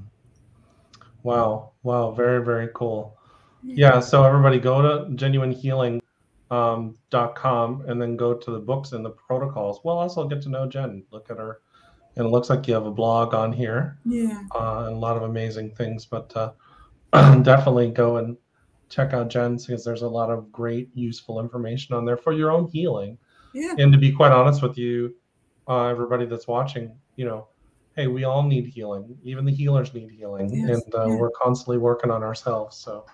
[1.24, 1.72] Wow.
[1.84, 2.12] Wow.
[2.12, 3.18] Very, very cool.
[3.64, 4.00] Yeah.
[4.00, 6.02] So everybody go to jenuinehealing.com
[6.52, 9.82] um, dot .com and then go to the books and the protocols.
[9.84, 11.04] Well, also get to know Jen.
[11.12, 11.62] Look at her.
[12.16, 14.00] And it looks like you have a blog on here.
[14.06, 16.06] yeah Uh, and a lot of amazing things.
[16.06, 16.52] But uh,
[17.44, 18.38] definitely go and
[18.90, 22.52] check out Jen's because there's a lot of great, useful information on there for your
[22.52, 23.18] own healing.
[23.54, 25.14] yeah And to be quite honest with you,
[25.68, 27.48] uh, everybody that's watching, you know,
[27.96, 29.18] hey, we all need healing.
[29.24, 31.16] Even the healers need healing, Yes, and uh, yeah.
[31.16, 32.78] we're constantly working on ourselves.
[32.78, 33.06] So,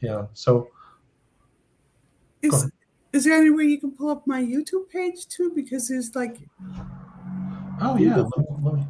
[0.00, 0.26] yeah.
[0.32, 0.68] So,
[2.42, 2.70] is,
[3.12, 6.36] is there any way you can pull up my youtube page too because there's like
[7.80, 8.86] oh yeah, let me, let me,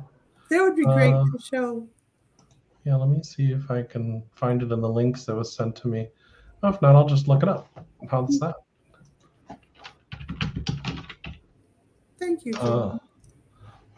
[0.51, 1.89] that would be great Uh, to show
[2.85, 5.77] yeah, let me see if I can find it in the links that was sent
[5.77, 6.09] to me.
[6.63, 7.69] Oh, if not, I'll just look it up.
[8.11, 8.55] How's that?
[12.19, 12.99] thank you Uh,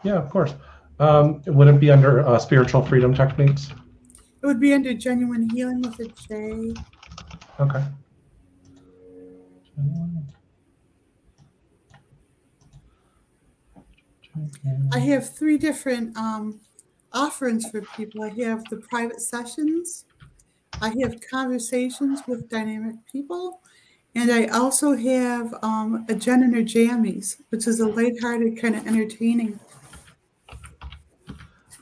[0.03, 0.53] yeah, of course.
[0.99, 3.71] Um, would it be under uh, spiritual freedom techniques?
[4.41, 6.73] it would be under Jenuine Healing with a j
[7.59, 7.83] Okay.
[14.91, 16.59] I have three different um,
[17.11, 18.23] offerings for people.
[18.23, 20.05] I have the private sessions,
[20.81, 23.61] I have conversations with dynamic people,
[24.15, 28.75] and I also have um, a Jen and her Jammies, which is a lighthearted kind
[28.75, 29.59] of entertaining.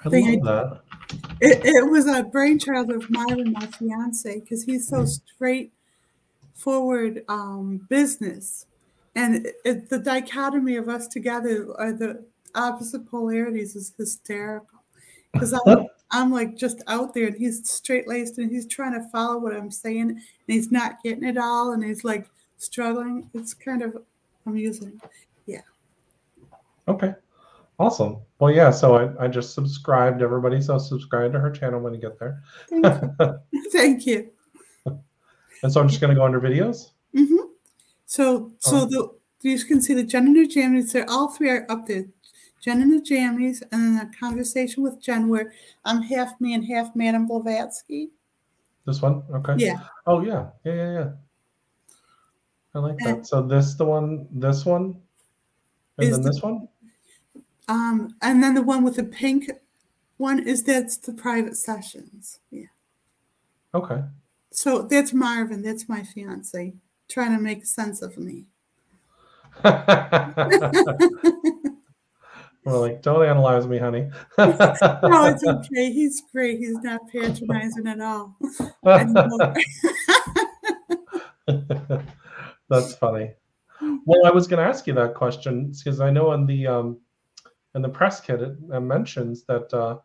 [0.05, 1.19] I thing love that.
[1.41, 5.05] It, it was a brainchild of mine and my fiance, because he's so
[6.61, 8.65] straightforward um, business.
[9.15, 12.23] And it, it, the dichotomy of us together are the
[12.55, 14.79] opposite polarities is hysterical.
[15.33, 19.07] Because I'm, I'm like just out there and he's straight laced and he's trying to
[19.09, 23.29] follow what I'm saying and he's not getting it all and he's like struggling.
[23.33, 23.97] It's kind of
[24.45, 24.99] amusing.
[25.45, 25.61] Yeah.
[26.87, 27.13] Okay.
[27.79, 28.17] Awesome.
[28.39, 28.71] Well, yeah.
[28.71, 30.61] So I, I just subscribed everybody.
[30.61, 32.43] So subscribe to her channel when you get there.
[32.69, 33.39] Thank you.
[33.71, 34.31] Thank you.
[35.63, 36.91] And so I'm just going to go under videos.
[37.15, 37.35] Mm-hmm.
[38.05, 38.85] So, so Oh.
[38.85, 40.91] the you can see the Jen and the Jammies.
[40.91, 42.05] They're all three are up there.
[42.63, 45.51] Jen and the Jammies, and then a conversation with Jen where
[45.83, 48.11] I'm half me and half Madame Blavatsky.
[48.85, 49.23] This one.
[49.33, 49.55] Okay.
[49.57, 50.49] Yeah, Oh, yeah.
[50.63, 50.73] Yeah.
[50.75, 50.93] Yeah.
[50.93, 51.09] Yeah.
[52.75, 53.25] I like that.
[53.27, 54.95] So this, the one, this one,
[55.97, 56.67] and then the- this one.
[57.67, 59.49] um, and then the one with the pink
[60.17, 62.39] one is that's the private sessions.
[62.51, 62.67] Yeah.
[63.73, 64.03] Okay.
[64.51, 65.61] So that's Marvin.
[65.61, 66.73] That's my fiance
[67.09, 68.45] trying to make sense of me.
[72.63, 74.09] We're like, don't analyze me, honey.
[74.37, 75.91] No, it's okay.
[75.91, 76.59] He's great.
[76.59, 78.37] He's not patronizing at all.
[82.69, 83.31] That's funny.
[84.05, 86.99] Well, I was going to ask you that question because I know in the um,
[87.73, 89.97] in the press kit it mentions that uh,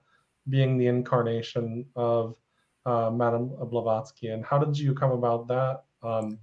[0.48, 2.36] being the incarnation of
[2.86, 6.38] uh, Madame Blavatsky, and how did you come about that um,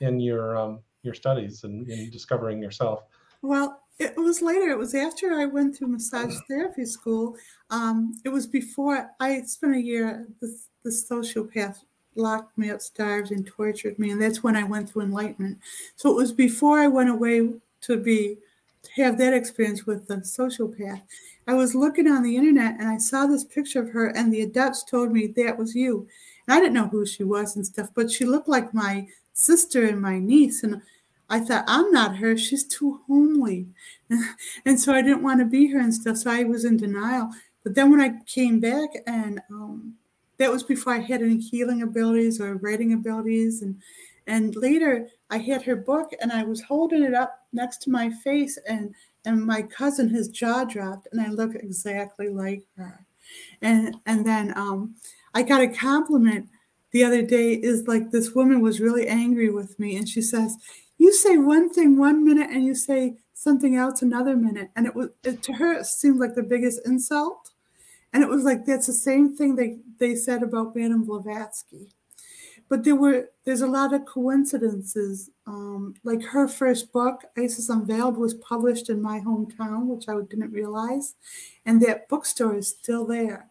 [0.00, 3.04] in your um, your studies and in discovering yourself?
[3.42, 4.70] Well, it was later.
[4.70, 7.36] It was after I went through massage therapy school.
[7.70, 10.26] Um, it was before I spent a year.
[10.40, 11.78] This the sociopath
[12.16, 15.58] locked me up, starved, and tortured me, and that's when I went through enlightenment.
[15.96, 17.50] So it was before I went away
[17.82, 18.38] to be
[18.96, 21.02] have that experience with the sociopath.
[21.46, 24.42] I was looking on the internet and I saw this picture of her, and the
[24.42, 26.08] adepts told me that was you.
[26.46, 29.84] And I didn't know who she was and stuff, but she looked like my sister
[29.86, 30.80] and my niece, and
[31.28, 32.36] I thought, I'm not her.
[32.36, 33.66] She's too homely.
[34.64, 36.18] and so I didn't want to be her and stuff.
[36.18, 37.30] So I was in denial.
[37.62, 39.94] But then when I came back, and um,
[40.38, 43.62] that was before I had any healing abilities or writing abilities.
[43.62, 43.80] And,
[44.26, 48.10] And later, I had her book, and I was holding it up next to my
[48.10, 48.94] face, and
[49.24, 53.06] and my cousin, his jaw dropped, and I look exactly like her.
[53.62, 54.96] And and then um,
[55.34, 56.48] I got a compliment
[56.92, 57.54] the other day.
[57.54, 60.56] Is like this woman was really angry with me, and she says,
[60.98, 64.94] "You say one thing one minute, and you say something else another minute," and it
[64.94, 67.50] was it, to her it seemed like the biggest insult.
[68.12, 71.92] And it was like that's the same thing they, they said about Madame Blavatsky.
[72.68, 75.30] But there were there's a lot of coincidences.
[75.46, 80.52] Um, like her first book, Isis Unveiled, was published in my hometown, which I didn't
[80.52, 81.14] realize,
[81.66, 83.48] and that bookstore is still there.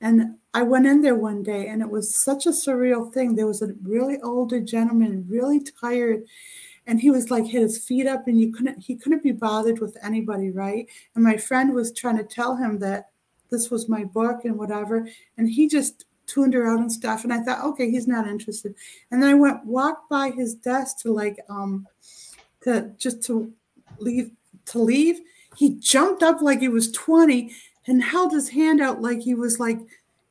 [0.00, 3.34] And I went in there one day, and it was such a surreal thing.
[3.34, 6.24] There was a really older gentleman, really tired,
[6.86, 9.80] and he was like had his feet up, and you couldn't he couldn't be bothered
[9.80, 10.86] with anybody, right?
[11.14, 13.10] And my friend was trying to tell him that
[13.50, 15.08] this was my book and whatever.
[15.38, 17.24] And he just tuned her out and stuff.
[17.24, 18.74] And I thought, okay, he's not interested.
[19.10, 21.86] And then I went walked by his desk to like um
[22.62, 23.52] to just to
[23.98, 24.30] leave
[24.66, 25.20] to leave.
[25.56, 27.52] He jumped up like he was 20
[27.86, 29.78] and held his hand out like he was like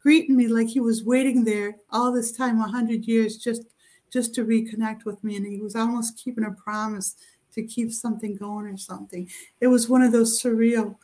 [0.01, 3.63] greeting me like he was waiting there all this time 100 years just
[4.11, 7.15] just to reconnect with me and he was almost keeping a promise
[7.53, 9.29] to keep something going or something
[9.61, 10.95] it was one of those surreal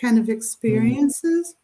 [0.00, 0.32] kind of mm-hmm.
[0.32, 1.54] experiences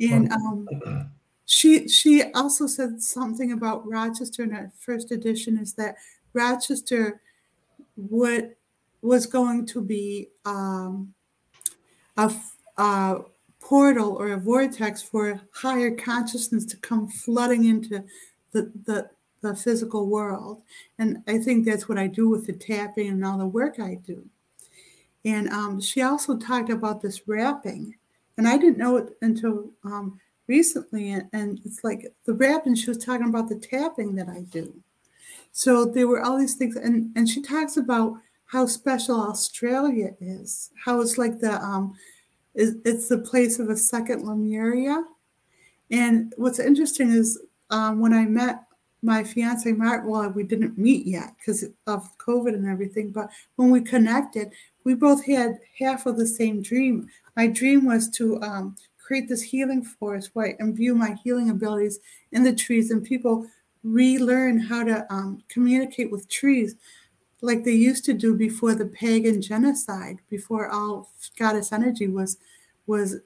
[0.00, 0.68] and um,
[1.46, 5.96] she she also said something about Rochester in that first edition is that
[6.32, 7.20] Rochester
[7.96, 8.56] would
[9.02, 11.12] was going to be um,
[12.16, 12.32] a,
[12.78, 13.18] a
[13.60, 18.02] portal or a vortex for higher consciousness to come flooding into
[18.52, 19.10] the, the
[19.42, 20.62] the physical world.
[20.98, 23.96] And I think that's what I do with the tapping and all the work I
[23.96, 24.24] do.
[25.26, 27.94] And um, she also talked about this wrapping
[28.36, 31.10] and I didn't know it until um, recently.
[31.10, 34.74] And it's like the rap, and she was talking about the tapping that I do.
[35.52, 38.14] So there were all these things, and and she talks about
[38.46, 41.94] how special Australia is, how it's like the um,
[42.54, 45.04] it's the place of a second Lemuria.
[45.90, 47.40] And what's interesting is
[47.70, 48.64] um, when I met
[49.02, 53.70] my fiance Mark, well, we didn't meet yet because of COVID and everything, but when
[53.70, 54.50] we connected,
[54.84, 59.42] we both had half of the same dream my dream was to um, create this
[59.42, 61.98] healing forest where I imbue my healing abilities
[62.32, 63.46] in the trees and people
[63.82, 66.76] relearn how to um, communicate with trees
[67.42, 72.38] like they used to do before the pagan genocide, before all goddess energy was
[72.86, 73.16] was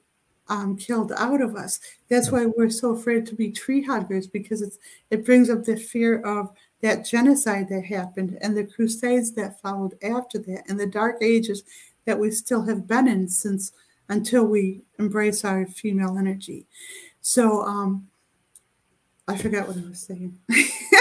[0.49, 1.79] um, killed out of us.
[2.09, 4.77] That's why we're so afraid to be tree huggers because it's
[5.09, 6.51] it brings up the fear of
[6.81, 11.63] that genocide that happened and the crusades that followed after that and the dark ages
[12.05, 13.71] that we still have been in since
[14.09, 16.65] until we embrace our female energy.
[17.21, 18.07] So um,
[19.27, 20.37] I forgot what I was saying.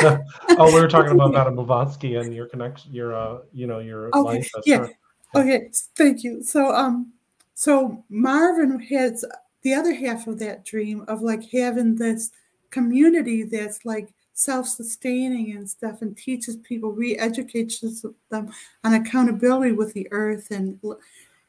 [0.03, 4.09] oh, we were talking about Madame Blavatsky and your connection, your uh, you know, your
[4.09, 4.51] okay, life.
[4.67, 4.87] yeah.
[5.35, 6.43] Okay, thank you.
[6.43, 7.13] So um,
[7.55, 9.25] so Marvin has
[9.63, 12.31] the other half of that dream of like having this
[12.71, 18.53] community that's like self-sustaining and stuff and teaches people re-educates them
[18.85, 20.79] on accountability with the earth and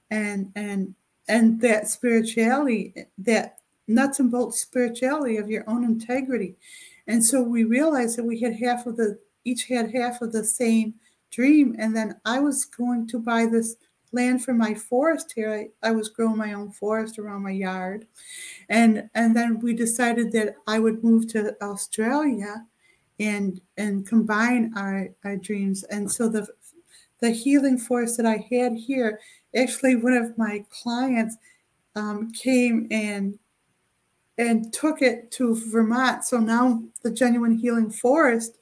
[0.10, 0.96] and and
[1.30, 6.58] and that spirituality, that nuts and bolts spirituality of your own integrity.
[7.08, 10.44] And so we realized that we had half of the, each had half of the
[10.44, 10.96] same
[11.32, 11.76] dream.
[11.80, 13.76] And then I was going to buy this
[14.12, 15.54] land for my forest here.
[15.54, 18.08] I, I was growing my own forest around my yard.
[18.70, 22.66] And and then we decided that I would move to Australia
[23.20, 25.84] and and combine our, our dreams.
[25.84, 26.48] And so the
[27.22, 29.20] the healing force that I had here
[29.56, 31.38] actually one of my clients
[31.96, 33.38] um, came and
[34.38, 36.24] and took it to Vermont.
[36.24, 38.58] So now the Jenuine Healing Forest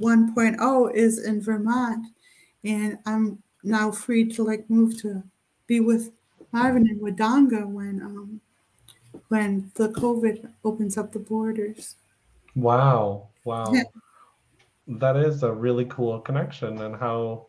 [0.00, 2.06] 1.0 is in Vermont,
[2.64, 5.22] and I'm now free to like move to
[5.66, 6.10] be with
[6.52, 8.40] Marvin and Wodonga when um,
[9.28, 11.96] when the COVID opens up the borders.
[12.56, 13.28] Wow!
[13.44, 13.72] Wow!
[13.72, 13.84] Yeah.
[14.88, 17.46] That is a really cool connection, and how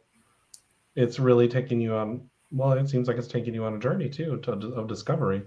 [0.95, 4.09] it's really taking you on well, it seems like it's taking you on a journey
[4.09, 5.43] too to, of discovery.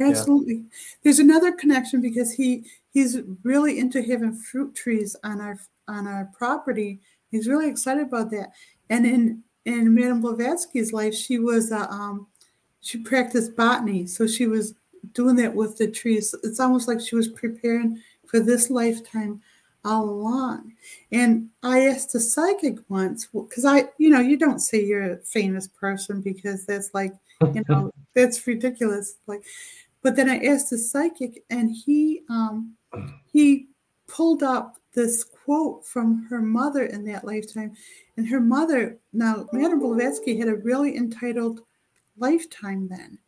[0.00, 0.54] Absolutely.
[0.54, 0.62] Yeah.
[1.04, 6.30] There's another connection because he he's really into having fruit trees on our on our
[6.36, 7.00] property.
[7.30, 8.52] He's really excited about that.
[8.88, 12.26] And in in Madame Blavatsky's life, she was uh, um,
[12.80, 14.74] she practiced botany, so she was
[15.12, 16.34] doing that with the trees.
[16.42, 19.42] It's almost like she was preparing for this lifetime
[19.84, 20.72] all along.
[21.12, 25.16] And I asked a psychic once, because I, you know, you don't say you're a
[25.18, 27.12] famous person because that's like,
[27.54, 29.16] you know, that's ridiculous.
[29.26, 29.42] Like,
[30.02, 32.74] but then I asked a psychic, and he, um,
[33.30, 33.68] he
[34.06, 37.72] pulled up this quote from her mother in that lifetime.
[38.16, 41.60] And her mother, now, Madame Blavatsky had a really entitled
[42.18, 43.18] lifetime then.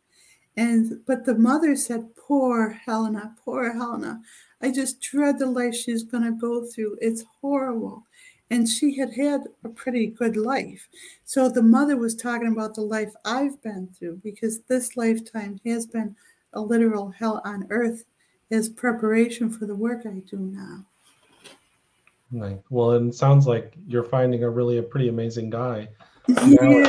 [0.55, 4.21] And but the mother said, Poor Helena, poor Helena.
[4.63, 6.97] I just dread the life she's going to go through.
[7.01, 8.05] It's horrible.
[8.49, 10.87] And she had had a pretty good life.
[11.25, 15.85] So the mother was talking about the life I've been through because this lifetime has
[15.85, 16.15] been
[16.53, 18.05] a literal hell on earth
[18.51, 20.85] as preparation for the work I do now.
[22.31, 22.61] Right.
[22.69, 25.89] Well, it sounds like you're finding a really a pretty amazing guy.
[26.27, 26.87] Yeah.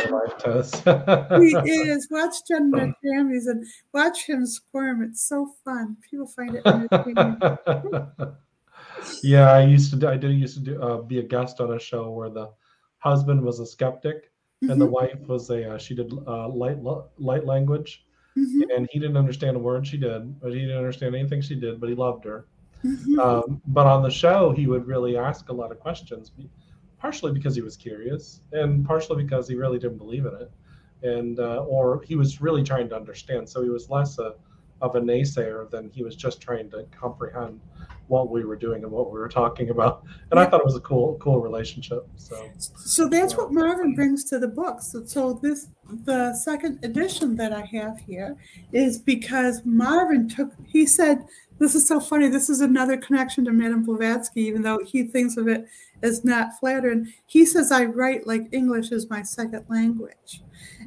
[1.65, 2.09] he is.
[2.11, 5.03] Watch John McCammy's and watch him squirm.
[5.03, 5.97] It's so fun.
[6.09, 7.37] People find it entertaining.
[9.23, 9.97] yeah, I used to.
[9.97, 12.51] Do, I did used to do, uh, be a guest on a show where the
[12.99, 14.17] husband was a skeptic
[14.63, 14.71] mm-hmm.
[14.71, 14.95] and the mm-hmm.
[14.95, 15.75] wife was a.
[15.75, 16.79] Uh, she did uh, light
[17.19, 18.07] light language,
[18.37, 18.71] mm-hmm.
[18.71, 21.81] and he didn't understand a word she did, but he didn't understand anything she did,
[21.81, 22.47] but he loved her.
[22.85, 23.19] Mm-hmm.
[23.19, 26.31] Um, but on the show, he would really ask a lot of questions,
[27.05, 30.51] partially because he was curious, and partially because he really didn't believe in it,
[31.03, 33.47] and uh, or he was really trying to understand.
[33.47, 34.37] So he was less a,
[34.85, 37.59] of a naysayer than he was just trying to comprehend
[38.09, 40.05] what we were doing and what we were talking about.
[40.31, 42.07] And I thought it was a cool, cool relationship.
[42.17, 43.39] So, so that's yeah.
[43.39, 44.83] what Marvin brings to the book.
[44.83, 45.69] So, so this
[46.05, 48.37] the second edition that I have here
[48.73, 50.53] is because Marvin took.
[50.67, 51.25] He said
[51.59, 52.29] this is so funny.
[52.29, 55.67] This is another connection to Madame Blavatsky, even though he thinks of it
[56.03, 57.13] as not flattering.
[57.25, 60.43] He says I write like English is my second language.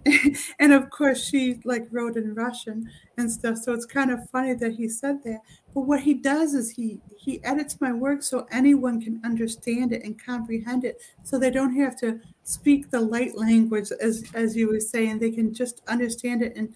[0.60, 3.58] and of course she like wrote in Russian and stuff.
[3.58, 5.42] So it's kind of funny that he said that.
[5.74, 10.04] But what he does is he he edits my work so anyone can understand it
[10.04, 11.02] and comprehend it.
[11.24, 15.20] So they don't have to speak the light language as as you were saying.
[15.20, 16.56] They can just understand it.
[16.56, 16.74] And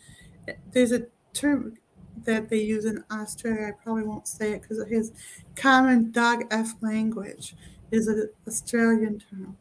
[0.48, 1.78] eh, there's a term
[2.26, 3.68] that they use in Australia.
[3.68, 5.12] I probably won't say it because of his
[5.56, 7.56] common dog F language
[7.92, 9.58] is an Australian term.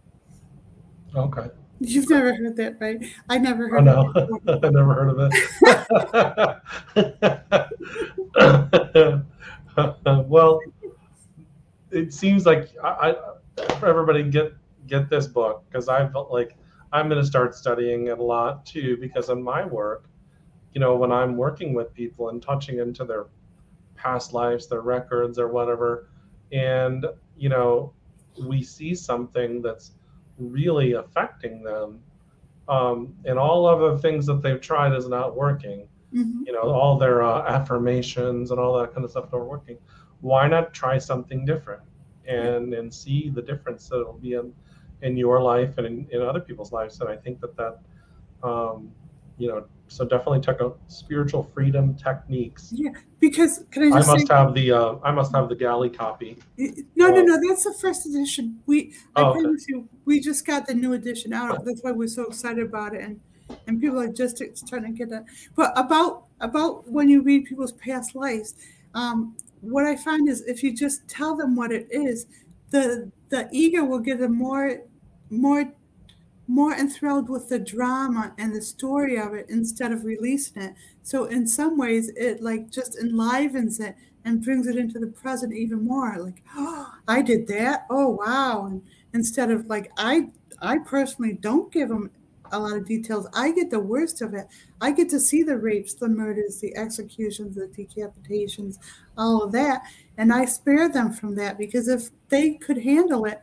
[1.15, 1.49] Okay.
[1.81, 3.03] You've never heard that, right?
[3.29, 3.89] I never heard.
[3.89, 4.13] Oh,
[4.45, 5.33] no, I never heard of
[10.07, 10.27] it.
[10.29, 10.61] well,
[11.91, 13.15] it seems like I,
[13.59, 14.53] I for everybody get
[14.87, 16.57] get this book because I've like
[16.93, 20.11] I'm going to start studying it a lot too because in my work
[20.73, 23.27] you know, when I'm working with people and touching into their
[23.97, 26.09] past lives, their records, or whatever,
[26.53, 27.07] and,
[27.37, 27.93] you know,
[28.47, 29.93] we see something that's
[30.41, 32.01] really affecting them,
[32.69, 36.43] um, and all of the things that they've tried is not working, mm-hmm.
[36.47, 39.79] you know, all their uh, affirmations and all that kind of stuff don't working.
[40.21, 41.83] Why not try something different
[42.27, 44.53] and and see the difference that it'll be in
[45.03, 47.01] in your life and in, in other people's lives?
[47.01, 47.79] And I think that that
[48.43, 48.93] um,
[49.41, 52.71] you know, so definitely check out spiritual freedom techniques.
[52.73, 55.57] Yeah, because can I just I must say, have the uh, I must have the
[55.57, 56.39] galley copy.
[56.95, 58.61] No, no, no, that's the first edition.
[58.67, 59.73] We I oh, promise okay.
[59.73, 61.65] you, we just got the new edition out.
[61.65, 63.21] That's why we're so excited about it, and
[63.67, 65.25] and people are just trying to get that.
[65.57, 68.55] But about about when you read people's past lives,
[68.95, 72.27] um, what I find is if you just tell them what it is,
[72.71, 74.83] the the ego will get a more
[75.31, 75.73] more
[76.51, 80.75] more enthralled with the drama and the story of it instead of releasing it.
[81.05, 83.95] So in some ways, it like just enlivens it
[84.25, 86.17] and brings it into the present even more.
[86.19, 87.87] Like, oh, I did that.
[87.89, 88.67] Oh wow!
[88.67, 88.83] And
[89.15, 90.31] instead of like I,
[90.61, 92.11] I personally don't give them
[92.51, 93.29] a lot of details.
[93.33, 94.49] I get the worst of it.
[94.81, 98.79] I get to see the rapes, the murders, the executions, the decapitations,
[99.17, 99.83] all of that,
[100.19, 103.41] and I spare them from that because if they could handle it,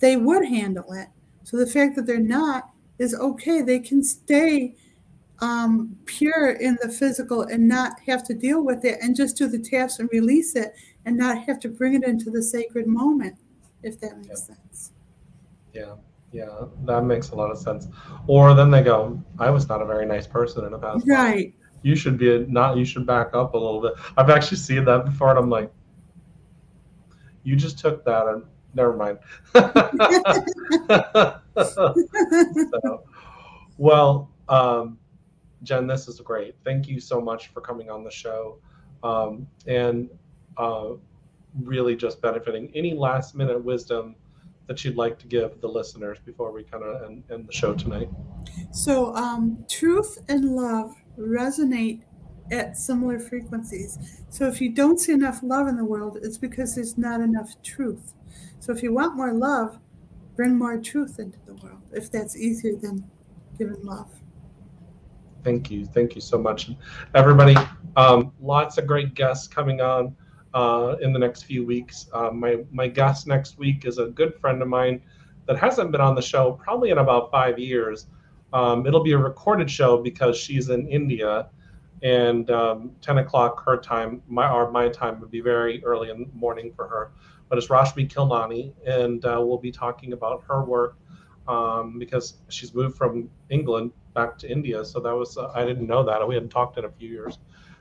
[0.00, 1.08] they would handle it
[1.44, 3.62] so the fact that they're not is okay.
[3.62, 4.76] They can stay
[5.40, 9.48] um, pure in the physical and not have to deal with it and just do
[9.48, 10.74] the taps and release it
[11.04, 13.36] and not have to bring it into the sacred moment,
[13.82, 14.56] if that makes yeah.
[14.56, 14.92] sense.
[15.72, 15.94] Yeah.
[16.32, 17.88] Yeah, that makes a lot of sense.
[18.26, 21.06] Or then they go, I was not a very nice person in the past.
[21.06, 21.34] Right.
[21.34, 21.54] Life.
[21.82, 23.92] You should be a, not, you should back up a little bit.
[24.16, 25.70] I've actually seen that before and I'm like,
[27.42, 29.18] you just took that and never mind.
[31.64, 31.94] so,
[33.78, 34.98] well, um,
[35.62, 36.54] Jen, this is great.
[36.64, 38.58] Thank you so much for coming on the show
[39.02, 40.10] um, and
[40.56, 40.90] uh,
[41.62, 42.70] really just benefiting.
[42.74, 44.16] Any last minute wisdom
[44.66, 47.74] that you'd like to give the listeners before we kind of end, end, the show
[47.74, 48.08] tonight?
[48.72, 52.02] So, um, truth and love resonate
[52.50, 53.98] at similar frequencies.
[54.28, 57.60] So, if you don't see enough love in the world, it's because there's not enough
[57.62, 58.14] truth.
[58.60, 59.78] So if you want more love,
[60.36, 63.04] bring more truth into the world, if that's easier than
[63.58, 64.10] giving love.
[65.44, 65.84] Thank you.
[65.86, 66.70] Thank you so much.
[67.14, 67.56] Everybody,
[67.96, 70.14] um, lots of great guests coming on.
[70.54, 72.08] uh, in the next few weeks.
[72.12, 75.00] Uh, my my guest next week is a good friend of mine
[75.46, 78.06] that hasn't been on the show probably in about five years.
[78.52, 81.48] Um, it'll be a recorded show because she's in India,
[82.02, 86.24] and um, 10 o'clock her time, my or my time would be very early in
[86.24, 87.12] the morning for her.
[87.52, 90.96] But it's Rashmi Kilnani, and uh, we'll be talking about her work
[91.46, 94.82] um, because she's moved from England back to India.
[94.86, 97.40] So that was uh, I didn't know that we hadn't talked in a few years.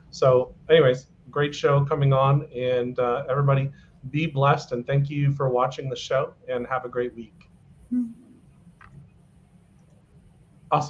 [0.09, 3.71] So, anyways, great show coming on, and uh, everybody
[4.09, 7.49] be blessed and thank you for watching the show and have a great week.
[7.93, 8.11] Mm.